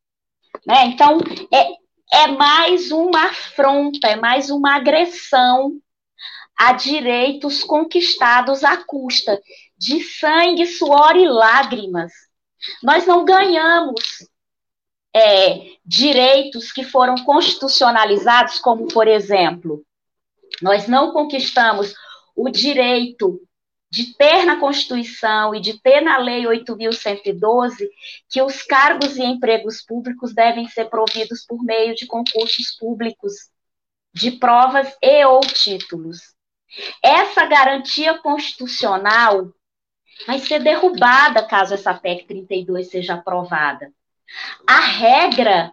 [0.68, 0.84] Né?
[0.84, 1.18] Então,
[1.50, 5.80] é, é mais uma afronta, é mais uma agressão
[6.54, 9.40] a direitos conquistados à custa
[9.78, 12.12] de sangue, suor e lágrimas.
[12.82, 14.28] Nós não ganhamos
[15.14, 19.82] é, direitos que foram constitucionalizados, como, por exemplo,
[20.60, 21.94] nós não conquistamos
[22.36, 23.40] o direito
[23.90, 27.88] de ter na Constituição e de ter na Lei 8.112
[28.28, 33.32] que os cargos e empregos públicos devem ser providos por meio de concursos públicos,
[34.12, 36.34] de provas e ou títulos.
[37.02, 39.52] Essa garantia constitucional
[40.26, 43.90] vai ser derrubada caso essa PEC 32 seja aprovada.
[44.66, 45.72] A regra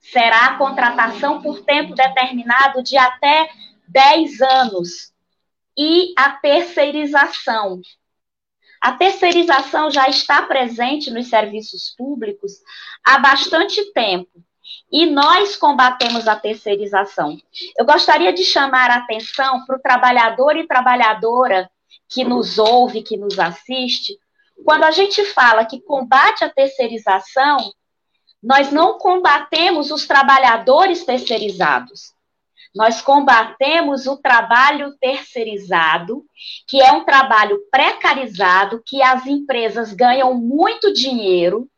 [0.00, 3.48] será a contratação por tempo determinado de até
[3.86, 5.13] 10 anos
[5.76, 7.80] e a terceirização.
[8.80, 12.52] A terceirização já está presente nos serviços públicos
[13.04, 14.44] há bastante tempo
[14.92, 17.38] e nós combatemos a terceirização.
[17.78, 21.70] Eu gostaria de chamar a atenção para o trabalhador e trabalhadora
[22.08, 24.18] que nos ouve, que nos assiste,
[24.62, 27.72] quando a gente fala que combate a terceirização,
[28.42, 32.13] nós não combatemos os trabalhadores terceirizados.
[32.74, 36.24] Nós combatemos o trabalho terceirizado,
[36.66, 41.68] que é um trabalho precarizado, que as empresas ganham muito dinheiro,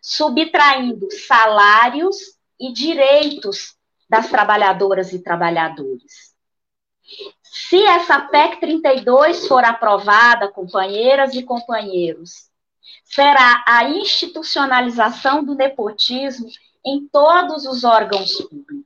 [0.00, 2.16] subtraindo salários
[2.60, 3.74] e direitos
[4.08, 6.34] das trabalhadoras e trabalhadores.
[7.42, 12.48] Se essa PEC 32 for aprovada, companheiras e companheiros,
[13.04, 16.48] será a institucionalização do nepotismo
[16.84, 18.83] em todos os órgãos públicos.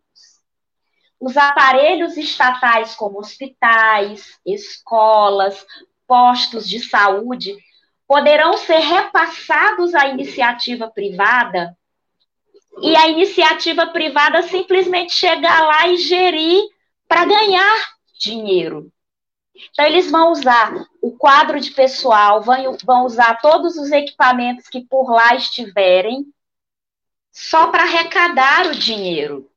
[1.21, 5.67] Os aparelhos estatais, como hospitais, escolas,
[6.07, 7.57] postos de saúde,
[8.07, 11.77] poderão ser repassados à iniciativa privada
[12.81, 16.63] e a iniciativa privada simplesmente chegar lá e gerir
[17.09, 17.89] para ganhar
[18.19, 18.91] dinheiro.
[19.71, 25.11] Então, eles vão usar o quadro de pessoal, vão, usar todos os equipamentos que por
[25.11, 26.27] lá estiverem,
[27.33, 29.48] só para arrecadar o dinheiro.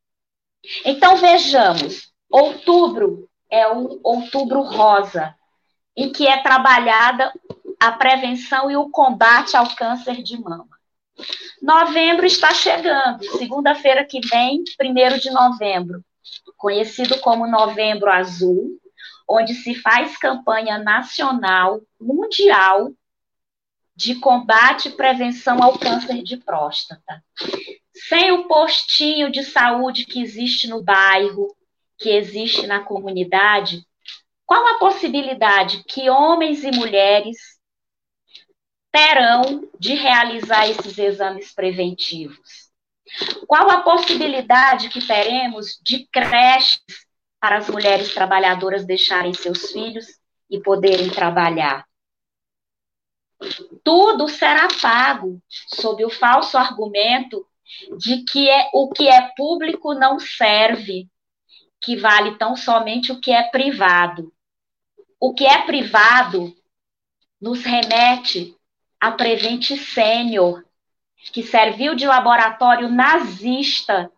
[0.85, 5.35] Então, vejamos: outubro é o outubro rosa,
[5.95, 7.33] em que é trabalhada
[7.79, 10.69] a prevenção e o combate ao câncer de mama.
[11.61, 16.03] Novembro está chegando, segunda-feira que vem, primeiro de novembro,
[16.57, 18.79] conhecido como Novembro Azul,
[19.27, 22.91] onde se faz campanha nacional, mundial,
[23.95, 27.23] de combate e prevenção ao câncer de próstata.
[28.07, 31.56] Sem o postinho de saúde que existe no bairro,
[31.98, 33.86] que existe na comunidade,
[34.45, 37.38] qual a possibilidade que homens e mulheres
[38.91, 42.72] terão de realizar esses exames preventivos?
[43.48, 46.82] Qual a possibilidade que teremos de creches
[47.40, 50.07] para as mulheres trabalhadoras deixarem seus filhos
[50.49, 51.86] e poderem trabalhar?
[53.84, 57.45] Tudo será pago sob o falso argumento
[57.98, 61.07] de que é, o que é público não serve,
[61.81, 64.31] que vale tão somente o que é privado.
[65.19, 66.56] O que é privado
[67.39, 68.56] nos remete
[68.99, 70.64] a Prevent Sênior,
[71.31, 74.11] que serviu de laboratório nazista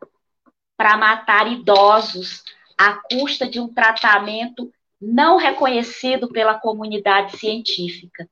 [0.76, 2.44] para matar idosos
[2.78, 8.28] à custa de um tratamento não reconhecido pela comunidade científica.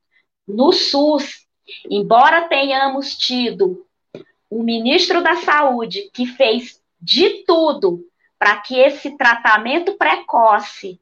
[0.47, 1.45] No SUS,
[1.89, 3.85] embora tenhamos tido
[4.51, 8.05] o ministro da Saúde que fez de tudo
[8.37, 10.99] para que esse tratamento precoce,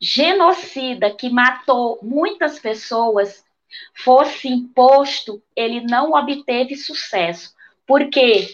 [0.00, 3.44] genocida, que matou muitas pessoas,
[3.94, 7.54] fosse imposto, ele não obteve sucesso.
[7.86, 8.48] Porque,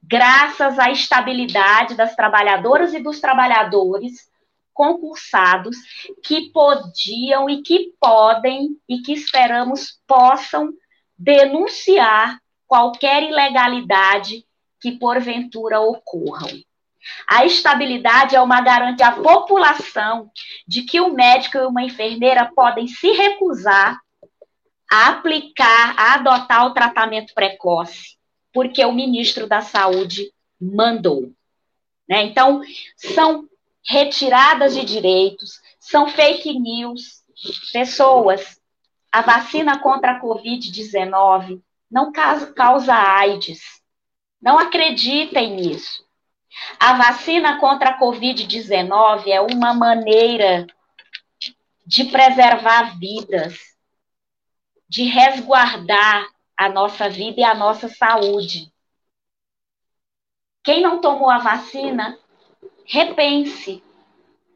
[0.00, 4.30] graças à estabilidade das trabalhadoras e dos trabalhadores
[4.72, 5.76] concursados,
[6.22, 10.72] que podiam e que podem e que esperamos possam
[11.18, 14.44] denunciar qualquer ilegalidade
[14.80, 16.48] que porventura ocorram.
[17.28, 20.30] A estabilidade é uma garantia à população
[20.66, 23.98] de que o médico e uma enfermeira podem se recusar
[24.90, 28.16] a aplicar, a adotar o tratamento precoce,
[28.52, 31.32] porque o ministro da Saúde mandou.
[32.08, 32.22] Né?
[32.22, 32.60] Então,
[32.96, 33.48] são
[33.84, 37.24] retiradas de direitos, são fake news.
[37.72, 38.60] Pessoas,
[39.12, 41.60] a vacina contra a Covid-19
[41.90, 43.60] não causa AIDS.
[44.40, 46.04] Não acreditem nisso.
[46.78, 50.66] A vacina contra a Covid-19 é uma maneira
[51.86, 53.58] de preservar vidas,
[54.88, 56.26] de resguardar
[56.56, 58.72] a nossa vida e a nossa saúde.
[60.64, 62.18] Quem não tomou a vacina,
[62.86, 63.82] repense.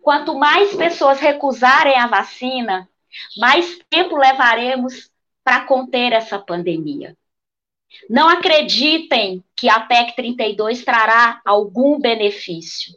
[0.02, 2.89] Quanto mais pessoas recusarem a vacina,
[3.36, 5.11] mais tempo levaremos
[5.44, 7.16] para conter essa pandemia.
[8.08, 12.94] Não acreditem que a PEC 32 trará algum benefício.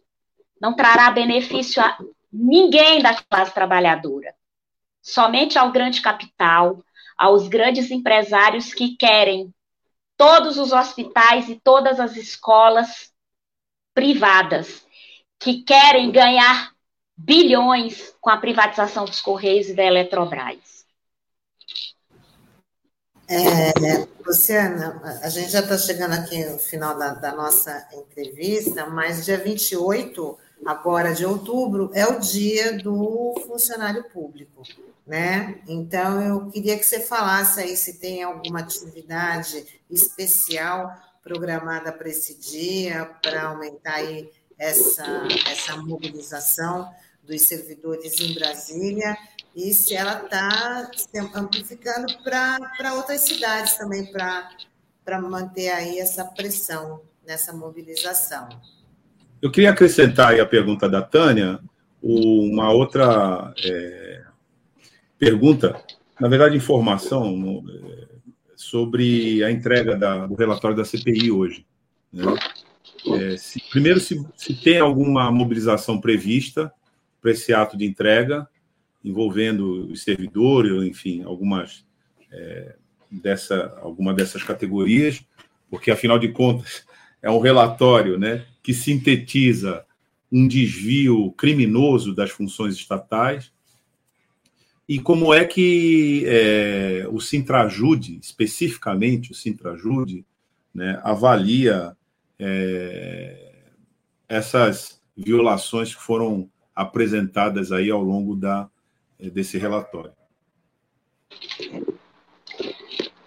[0.60, 1.98] Não trará benefício a
[2.32, 4.34] ninguém da classe trabalhadora.
[5.02, 6.84] Somente ao grande capital,
[7.18, 9.54] aos grandes empresários que querem
[10.18, 13.12] todos os hospitais e todas as escolas
[13.94, 14.86] privadas,
[15.40, 16.72] que querem ganhar
[17.16, 20.83] bilhões com a privatização dos Correios e da Eletrobras.
[23.28, 29.26] É, Luciana, a gente já está chegando aqui no final da, da, nossa entrevista, mas
[29.26, 34.64] dia 28, agora de outubro, é o dia do funcionário público,
[35.08, 35.62] né?
[35.68, 40.94] Então, eu queria que você falasse aí se tem alguma atividade especial
[41.24, 44.30] programada para esse dia, para aumentar aí
[44.60, 45.06] essa,
[45.50, 46.90] essa mobilização
[47.24, 49.18] dos servidores em Brasília
[49.56, 50.90] e se ela está
[51.36, 58.50] amplificando para outras cidades também, para manter aí essa pressão nessa mobilização.
[59.42, 61.60] Eu queria acrescentar aí a pergunta da Tânia,
[62.02, 64.24] uma outra é,
[65.18, 65.82] pergunta,
[66.20, 68.08] na verdade, informação é,
[68.56, 71.66] sobre a entrega da, do relatório da CPI hoje.
[72.12, 72.24] Né?
[73.06, 76.74] É, se, primeiro, se, se tem alguma mobilização prevista
[77.22, 78.48] para esse ato de entrega,
[79.04, 81.86] envolvendo os servidores, enfim, algumas
[82.32, 82.76] é,
[83.12, 85.24] dessa, alguma dessas categorias,
[85.70, 86.86] porque afinal de contas
[87.22, 89.86] é um relatório, né, que sintetiza
[90.32, 93.52] um desvio criminoso das funções estatais.
[94.88, 100.26] e como é que é, o Sintrajude, especificamente o Sintrajude,
[100.74, 101.96] né, avalia
[102.38, 103.54] é,
[104.28, 108.70] essas violações que foram apresentadas aí ao longo da,
[109.30, 110.14] desse relatório.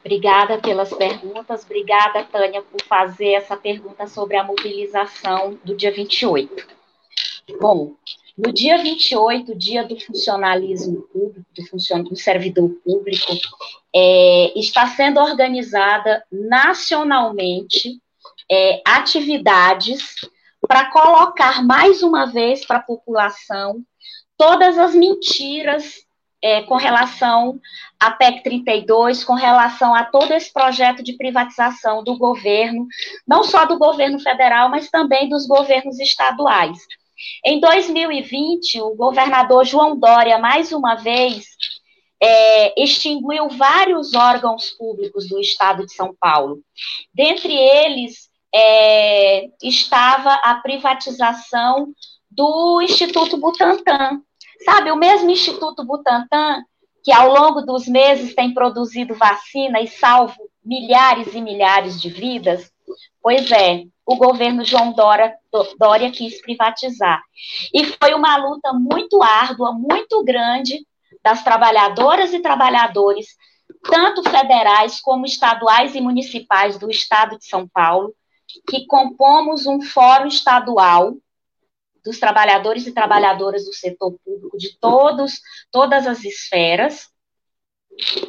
[0.04, 1.64] Obrigada pelas perguntas.
[1.64, 6.66] Obrigada, Tânia, por fazer essa pergunta sobre a mobilização do dia 28.
[7.60, 7.94] Bom,
[8.38, 12.02] no dia 28, dia do funcionalismo público, do, funcion...
[12.02, 13.32] do servidor público,
[13.94, 18.00] é, está sendo organizada nacionalmente
[18.50, 20.14] é, atividades
[20.60, 23.82] para colocar mais uma vez para a população
[24.36, 26.06] todas as mentiras
[26.42, 27.58] é, com relação
[27.98, 32.86] à PEC 32, com relação a todo esse projeto de privatização do governo,
[33.26, 36.78] não só do governo federal, mas também dos governos estaduais.
[37.44, 41.46] Em 2020, o governador João Dória, mais uma vez,
[42.22, 46.60] é, extinguiu vários órgãos públicos do estado de São Paulo.
[47.14, 51.88] Dentre eles, é, estava a privatização
[52.36, 54.22] do Instituto Butantan.
[54.64, 56.62] Sabe, o mesmo Instituto Butantan,
[57.02, 62.70] que ao longo dos meses tem produzido vacina e salvo milhares e milhares de vidas,
[63.22, 65.34] pois é, o governo João Dória,
[65.78, 67.22] Dória quis privatizar.
[67.72, 70.86] E foi uma luta muito árdua, muito grande
[71.22, 73.28] das trabalhadoras e trabalhadores,
[73.82, 78.14] tanto federais como estaduais e municipais do estado de São Paulo,
[78.68, 81.14] que compomos um fórum estadual
[82.06, 85.40] dos trabalhadores e trabalhadoras do setor público de todos,
[85.72, 87.08] todas as esferas,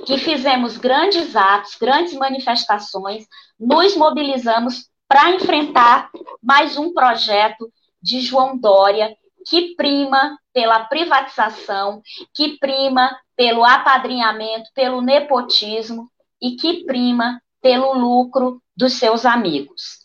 [0.05, 3.27] que fizemos grandes atos, grandes manifestações,
[3.59, 6.09] nos mobilizamos para enfrentar
[6.41, 7.71] mais um projeto
[8.01, 12.01] de João Dória que prima pela privatização,
[12.33, 16.09] que prima pelo apadrinhamento, pelo nepotismo
[16.41, 19.99] e que prima pelo lucro dos seus amigos.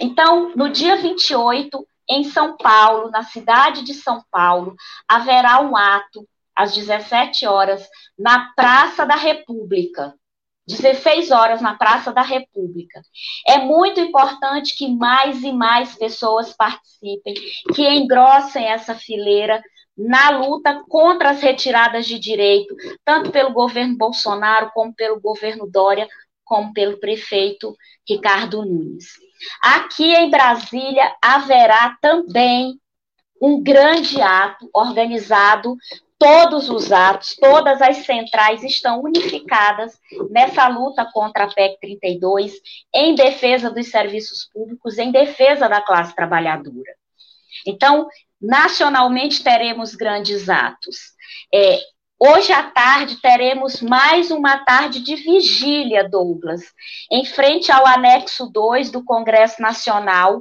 [0.00, 4.74] Então, no dia 28, em São Paulo, na cidade de São Paulo,
[5.08, 7.86] haverá um ato às 17 horas
[8.18, 10.14] na Praça da República.
[10.66, 13.02] 16 horas na Praça da República.
[13.46, 17.34] É muito importante que mais e mais pessoas participem,
[17.74, 19.62] que engrossem essa fileira
[19.96, 22.74] na luta contra as retiradas de direito,
[23.04, 26.08] tanto pelo governo Bolsonaro, como pelo governo Dória,
[26.44, 27.76] como pelo prefeito
[28.08, 29.23] Ricardo Nunes.
[29.60, 32.78] Aqui em Brasília haverá também
[33.40, 35.76] um grande ato organizado
[36.18, 40.00] todos os atos, todas as centrais estão unificadas
[40.30, 42.52] nessa luta contra a PEC 32,
[42.94, 46.94] em defesa dos serviços públicos, em defesa da classe trabalhadora.
[47.66, 48.08] Então,
[48.40, 51.12] nacionalmente teremos grandes atos.
[51.52, 51.78] É,
[52.18, 56.62] Hoje à tarde teremos mais uma tarde de vigília, Douglas,
[57.10, 60.40] em frente ao anexo 2 do Congresso Nacional.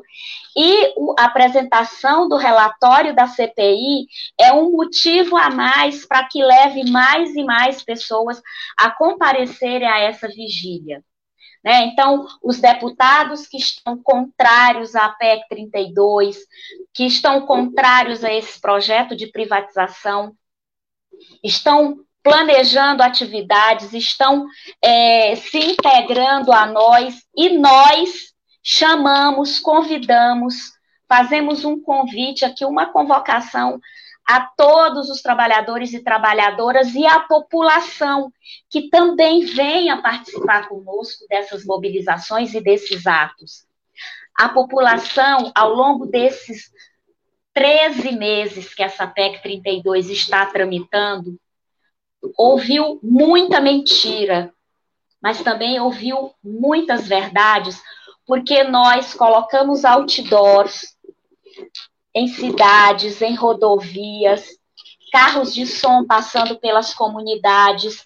[0.55, 4.05] E a apresentação do relatório da CPI
[4.39, 8.39] é um motivo a mais para que leve mais e mais pessoas
[8.77, 11.03] a comparecerem a essa vigília.
[11.63, 11.85] Né?
[11.85, 16.37] Então, os deputados que estão contrários à PEC 32,
[16.93, 20.35] que estão contrários a esse projeto de privatização,
[21.43, 24.47] estão planejando atividades, estão
[24.81, 28.33] é, se integrando a nós e nós
[28.63, 30.71] chamamos, convidamos,
[31.07, 33.79] fazemos um convite aqui, uma convocação
[34.25, 38.31] a todos os trabalhadores e trabalhadoras e a população
[38.69, 43.65] que também venha participar conosco dessas mobilizações e desses atos.
[44.35, 46.71] A população, ao longo desses
[47.53, 51.39] 13 meses que essa PEC 32 está tramitando,
[52.37, 54.53] ouviu muita mentira,
[55.21, 57.81] mas também ouviu muitas verdades,
[58.25, 60.95] porque nós colocamos outdoors
[62.13, 64.47] em cidades, em rodovias,
[65.11, 68.05] carros de som passando pelas comunidades,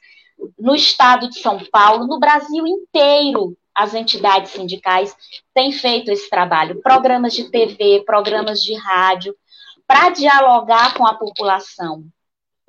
[0.59, 5.15] no estado de São Paulo, no Brasil inteiro, as entidades sindicais
[5.53, 9.35] têm feito esse trabalho, programas de TV, programas de rádio,
[9.85, 12.03] para dialogar com a população.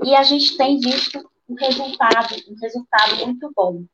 [0.04, 1.18] E a gente tem visto
[1.48, 3.84] um resultado, um resultado muito bom.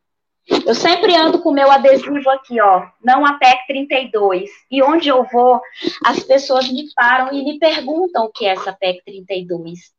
[0.66, 4.50] Eu sempre ando com meu adesivo aqui, ó, não a PEC 32.
[4.68, 5.60] E onde eu vou,
[6.04, 9.94] as pessoas me param e me perguntam o que é essa PEC 32.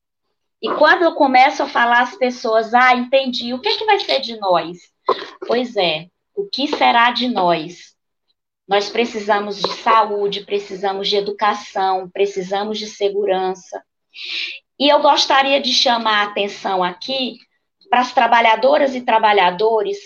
[0.62, 4.00] E quando eu começo a falar, as pessoas, ah, entendi, o que, é que vai
[4.00, 4.78] ser de nós?
[5.48, 7.95] Pois é, o que será de nós?
[8.68, 13.84] Nós precisamos de saúde, precisamos de educação, precisamos de segurança.
[14.78, 17.38] E eu gostaria de chamar a atenção aqui
[17.90, 19.98] para as trabalhadoras e trabalhadores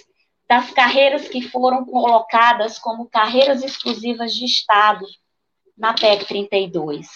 [0.47, 5.06] das carreiras que foram colocadas como carreiras exclusivas de Estado
[5.77, 7.07] na PEC 32.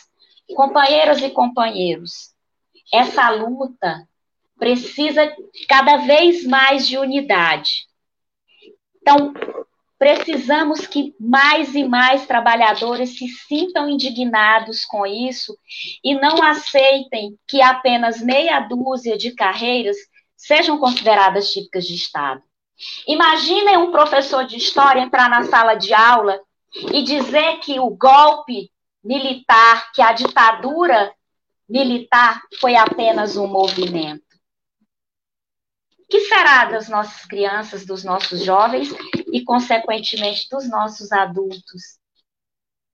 [0.56, 2.34] Companheiras e companheiros,
[2.92, 4.08] essa luta
[4.58, 5.36] precisa
[5.68, 7.88] cada vez mais de unidade.
[9.04, 9.34] Então,
[10.00, 15.58] precisamos que mais e mais trabalhadores se sintam indignados com isso
[16.02, 19.98] e não aceitem que apenas meia dúzia de carreiras
[20.38, 22.42] sejam consideradas típicas de Estado.
[23.06, 26.40] Imaginem um professor de história entrar na sala de aula
[26.94, 28.72] e dizer que o golpe
[29.04, 31.14] militar, que a ditadura
[31.68, 34.33] militar foi apenas um movimento.
[36.14, 38.90] Que será das nossas crianças, dos nossos jovens
[39.34, 41.98] e, consequentemente, dos nossos adultos?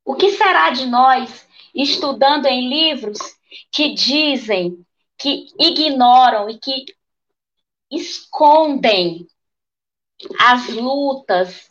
[0.05, 3.17] O que será de nós estudando em livros
[3.73, 4.85] que dizem,
[5.17, 6.85] que ignoram e que
[7.91, 9.27] escondem
[10.39, 11.69] as lutas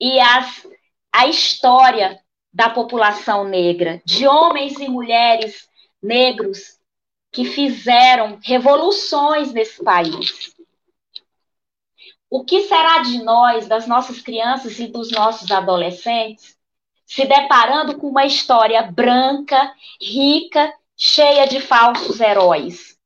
[0.00, 0.66] e as,
[1.12, 2.18] a história
[2.50, 5.68] da população negra, de homens e mulheres
[6.02, 6.78] negros
[7.30, 10.55] que fizeram revoluções nesse país.
[12.36, 16.54] O que será de nós, das nossas crianças e dos nossos adolescentes,
[17.06, 22.98] se deparando com uma história branca, rica, cheia de falsos heróis?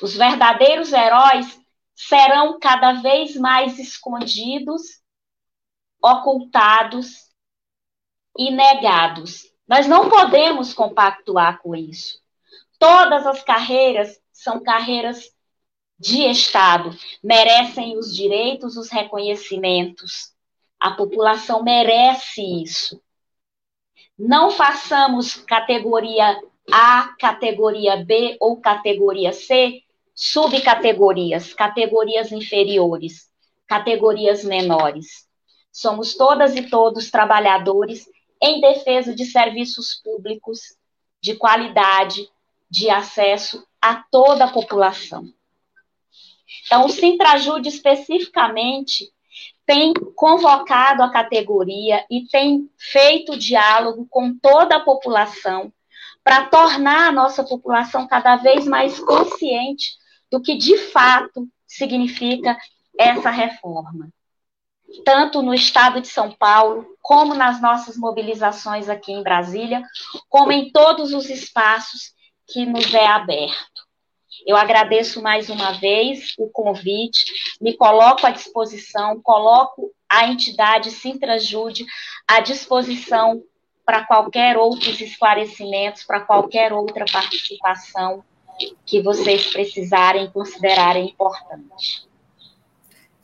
[0.00, 1.60] Os verdadeiros heróis
[1.94, 4.80] serão cada vez mais escondidos,
[6.02, 7.28] ocultados
[8.38, 9.44] e negados.
[9.68, 12.18] Nós não podemos compactuar com isso.
[12.78, 15.30] Todas as carreiras são carreiras
[16.00, 20.32] de Estado, merecem os direitos, os reconhecimentos.
[20.80, 22.98] A população merece isso.
[24.18, 26.40] Não façamos categoria
[26.72, 29.82] A, categoria B ou categoria C
[30.14, 33.30] subcategorias, categorias inferiores,
[33.66, 35.28] categorias menores.
[35.70, 38.08] Somos todas e todos trabalhadores
[38.40, 40.76] em defesa de serviços públicos
[41.20, 42.26] de qualidade,
[42.70, 45.30] de acesso a toda a população.
[46.66, 49.10] Então, o Sintrajude especificamente
[49.66, 55.72] tem convocado a categoria e tem feito diálogo com toda a população
[56.24, 59.92] para tornar a nossa população cada vez mais consciente
[60.30, 62.56] do que de fato significa
[62.98, 64.08] essa reforma.
[65.04, 69.82] Tanto no estado de São Paulo, como nas nossas mobilizações aqui em Brasília,
[70.28, 72.12] como em todos os espaços
[72.46, 73.69] que nos é aberto.
[74.46, 81.86] Eu agradeço mais uma vez o convite, me coloco à disposição, coloco a entidade Sintrajude
[82.26, 83.42] à disposição
[83.84, 88.24] para qualquer outros esclarecimentos, para qualquer outra participação
[88.84, 92.08] que vocês precisarem considerarem importante.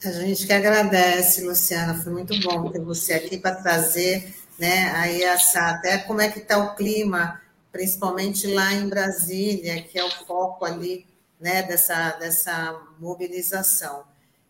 [0.05, 5.23] A gente que agradece, Luciana, foi muito bom ter você aqui para trazer, né, aí
[5.23, 7.41] essa, até como é que está o clima,
[7.77, 11.07] principalmente lá em Brasília, que é o foco ali,
[11.39, 14.05] né, dessa, dessa mobilização.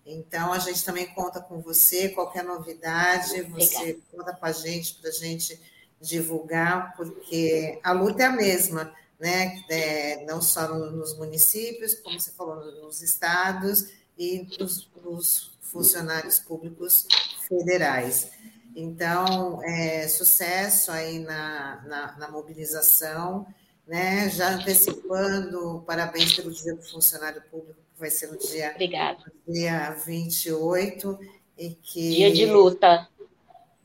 [0.07, 3.99] Então, a gente também conta com você, qualquer novidade, você Obrigada.
[4.13, 5.61] conta com a gente para a gente
[6.01, 9.61] divulgar, porque a luta é a mesma, né?
[9.69, 17.09] É, não só nos municípios, como você falou, nos estados e nos, nos funcionários públicos
[17.49, 18.31] federais.
[18.79, 23.47] Então, é, sucesso aí na, na, na, mobilização,
[23.87, 24.29] né?
[24.29, 29.33] Já antecipando, parabéns pelo Dia do Funcionário Público, que vai ser no dia, Obrigada.
[29.49, 31.19] dia 28,
[31.57, 32.17] e que.
[32.17, 33.09] Dia de luta.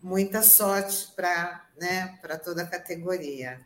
[0.03, 3.61] Muita sorte para né, toda a categoria.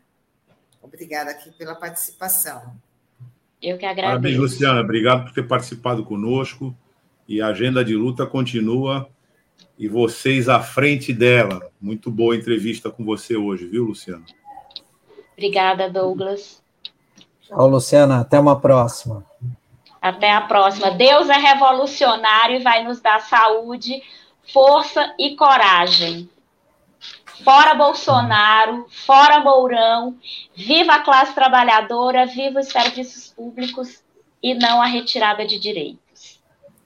[0.80, 2.76] Obrigada aqui pela participação.
[3.60, 4.12] Eu que agradeço.
[4.12, 4.80] Parabéns, Luciana.
[4.80, 6.72] Obrigado por ter participado conosco.
[7.26, 9.10] E a agenda de luta continua
[9.78, 11.70] e vocês à frente dela.
[11.80, 14.24] Muito boa entrevista com você hoje, viu, Luciana?
[15.32, 16.62] Obrigada, Douglas.
[17.42, 18.20] Tchau, Luciana.
[18.20, 19.24] Até uma próxima.
[20.00, 20.90] Até a próxima.
[20.92, 24.02] Deus é revolucionário e vai nos dar saúde,
[24.52, 26.28] força e coragem.
[27.44, 30.16] Fora Bolsonaro, fora Mourão,
[30.54, 34.02] viva a classe trabalhadora, viva os serviços públicos
[34.42, 36.40] e não a retirada de direitos.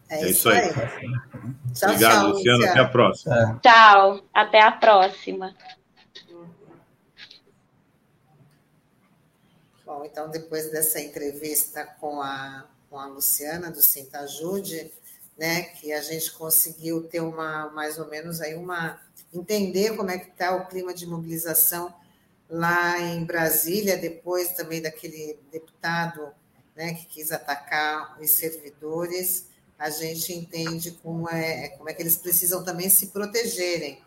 [0.09, 0.73] É, é isso aí.
[1.74, 2.64] Tchau, Obrigado, tchau, Luciano.
[2.64, 3.36] Até a próxima.
[3.36, 3.68] É.
[3.68, 5.55] Tchau, até a próxima.
[9.84, 14.92] Bom, então, depois dessa entrevista com a, com a Luciana, do Sintajude,
[15.36, 19.01] né, que a gente conseguiu ter uma, mais ou menos aí uma
[19.32, 21.94] entender como é que está o clima de mobilização
[22.48, 26.32] lá em Brasília, depois também daquele deputado
[26.76, 29.49] né, que quis atacar os servidores.
[29.81, 33.98] A gente entende como é, como é que eles precisam também se protegerem,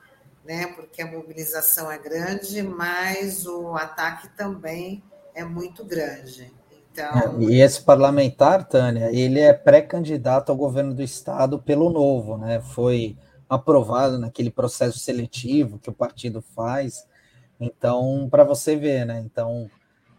[0.45, 0.68] né?
[0.68, 5.02] Porque a mobilização é grande, mas o ataque também
[5.34, 6.54] é muito grande.
[6.91, 7.41] Então...
[7.41, 12.62] E esse parlamentar, Tânia, ele é pré-candidato ao governo do estado pelo Novo, né?
[12.62, 13.18] Foi
[13.50, 17.08] aprovado naquele processo seletivo que o partido faz.
[17.60, 19.24] Então, para você ver, né?
[19.26, 19.72] Então,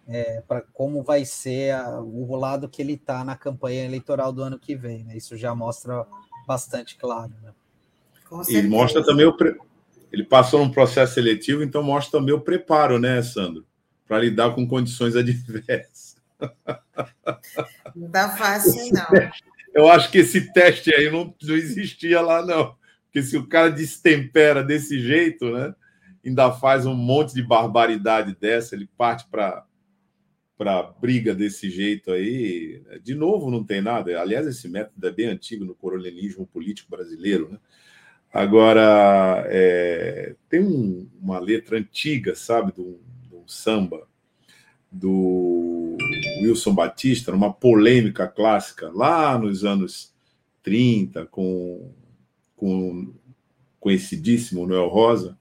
[0.07, 4.43] é, para como vai ser a, o lado que ele está na campanha eleitoral do
[4.43, 5.17] ano que vem, né?
[5.17, 6.07] Isso já mostra
[6.47, 7.53] bastante claro, né?
[8.49, 9.57] E mostra também o pre...
[10.13, 13.65] ele passou num processo seletivo, então mostra também o preparo, né, Sandro,
[14.07, 16.17] para lidar com condições adversas.
[17.95, 19.31] Não tá fácil, não.
[19.75, 22.77] Eu acho que esse teste aí não, não existia lá, não.
[23.05, 25.75] Porque se o cara destempera desse jeito, né?
[26.25, 29.65] Ainda faz um monte de barbaridade dessa, ele parte para
[30.57, 34.21] para briga desse jeito aí, de novo não tem nada.
[34.21, 37.51] Aliás, esse método é bem antigo no coronelismo político brasileiro.
[37.51, 37.59] Né?
[38.33, 43.01] Agora, é, tem um, uma letra antiga, sabe, do,
[43.31, 44.07] do samba,
[44.91, 45.97] do
[46.43, 50.15] Wilson Batista, uma polêmica clássica, lá nos anos
[50.63, 51.93] 30, com,
[52.57, 53.13] com
[53.81, 55.37] conhecidíssimo Noel Rosa.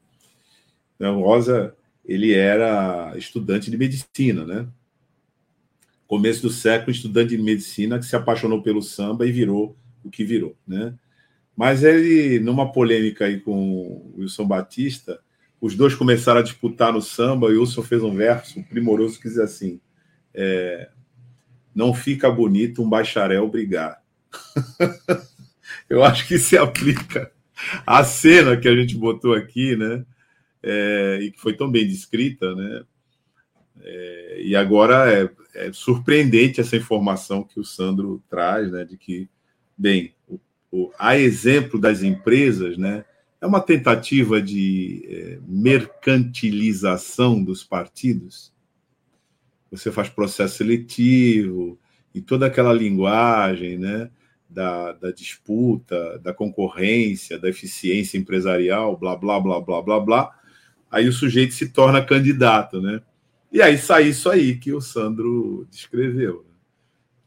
[1.00, 4.68] Noel Rosa, ele era estudante de medicina, né?
[6.14, 10.24] Começo do século, estudante de medicina que se apaixonou pelo samba e virou o que
[10.24, 10.94] virou, né?
[11.58, 15.20] Mas ele, numa polêmica aí com o Wilson Batista,
[15.60, 19.28] os dois começaram a disputar no samba e o Wilson fez um verso primoroso que
[19.28, 19.82] diz assim:
[20.36, 20.92] é,
[21.74, 24.00] Não fica bonito um bacharel brigar.
[25.90, 27.32] Eu acho que se aplica
[27.88, 30.06] à cena que a gente botou aqui, né?
[30.62, 32.84] É, e que foi tão bem descrita, né?
[33.84, 38.86] É, e agora é, é, surpreendente essa informação que o Sandro traz, né?
[38.86, 39.30] De que,
[39.78, 40.40] bem, o,
[40.72, 43.04] o, a exemplo das empresas, né?
[43.42, 48.54] É uma tentativa de é, mercantilização dos partidos.
[49.70, 51.78] Você faz processo seletivo
[52.16, 54.10] e toda aquela linguagem né,
[54.48, 60.40] da, da disputa, da concorrência, da eficiência empresarial, blá, blá, blá, blá, blá, blá.
[60.90, 63.02] Aí o sujeito se torna candidato, né?
[63.54, 66.44] E aí sai isso aí que o Sandro descreveu.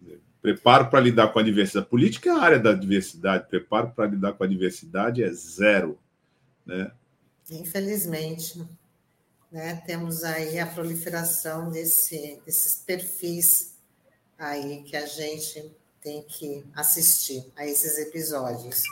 [0.02, 0.16] Né?
[0.42, 1.86] Preparo para lidar com a diversidade.
[1.86, 3.48] Política é a área da diversidade.
[3.48, 5.98] Preparo para lidar com a diversidade é zero
[6.66, 6.90] né?
[7.48, 8.66] Infelizmente,
[9.52, 9.80] né?
[9.86, 13.76] Temos aí a proliferação desse, desses perfis
[14.36, 15.72] aí que a gente
[16.02, 18.82] tem que assistir a esses episódios.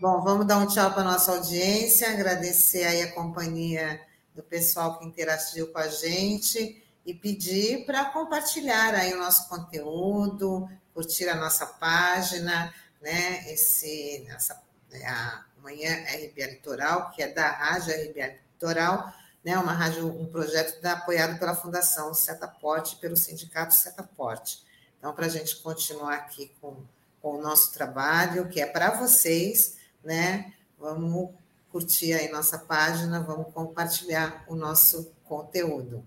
[0.00, 4.00] Bom, vamos dar um tchau para nossa audiência, agradecer aí a companhia
[4.38, 10.70] do pessoal que interagiu com a gente e pedir para compartilhar aí o nosso conteúdo,
[10.94, 13.52] curtir a nossa página, né?
[13.52, 14.62] Esse, essa,
[15.04, 19.12] a, Manhã RBA Litoral, que é da Rádio RBA Litoral,
[19.44, 24.62] né, uma rádio, um projeto da, apoiado pela Fundação Setaporte, pelo Sindicato Setaporte.
[24.98, 26.76] Então, para a gente continuar aqui com,
[27.20, 30.54] com o nosso trabalho, que é para vocês, né?
[30.78, 31.30] Vamos
[31.78, 36.04] curtir aí nossa página, vamos compartilhar o nosso conteúdo.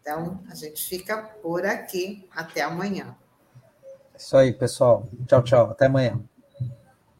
[0.00, 2.28] Então, a gente fica por aqui.
[2.34, 3.16] Até amanhã.
[4.16, 5.08] Isso aí, pessoal.
[5.26, 5.70] Tchau, tchau.
[5.70, 6.20] Até amanhã.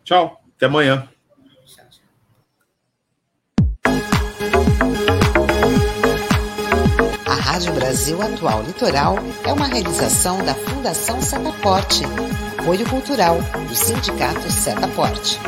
[0.04, 0.38] Tchau.
[0.56, 1.08] Até amanhã.
[7.26, 12.04] Rádio Brasil Atual Litoral é uma realização da Fundação Setaporte,
[12.58, 15.40] apoio cultural do Sindicato Setaporte.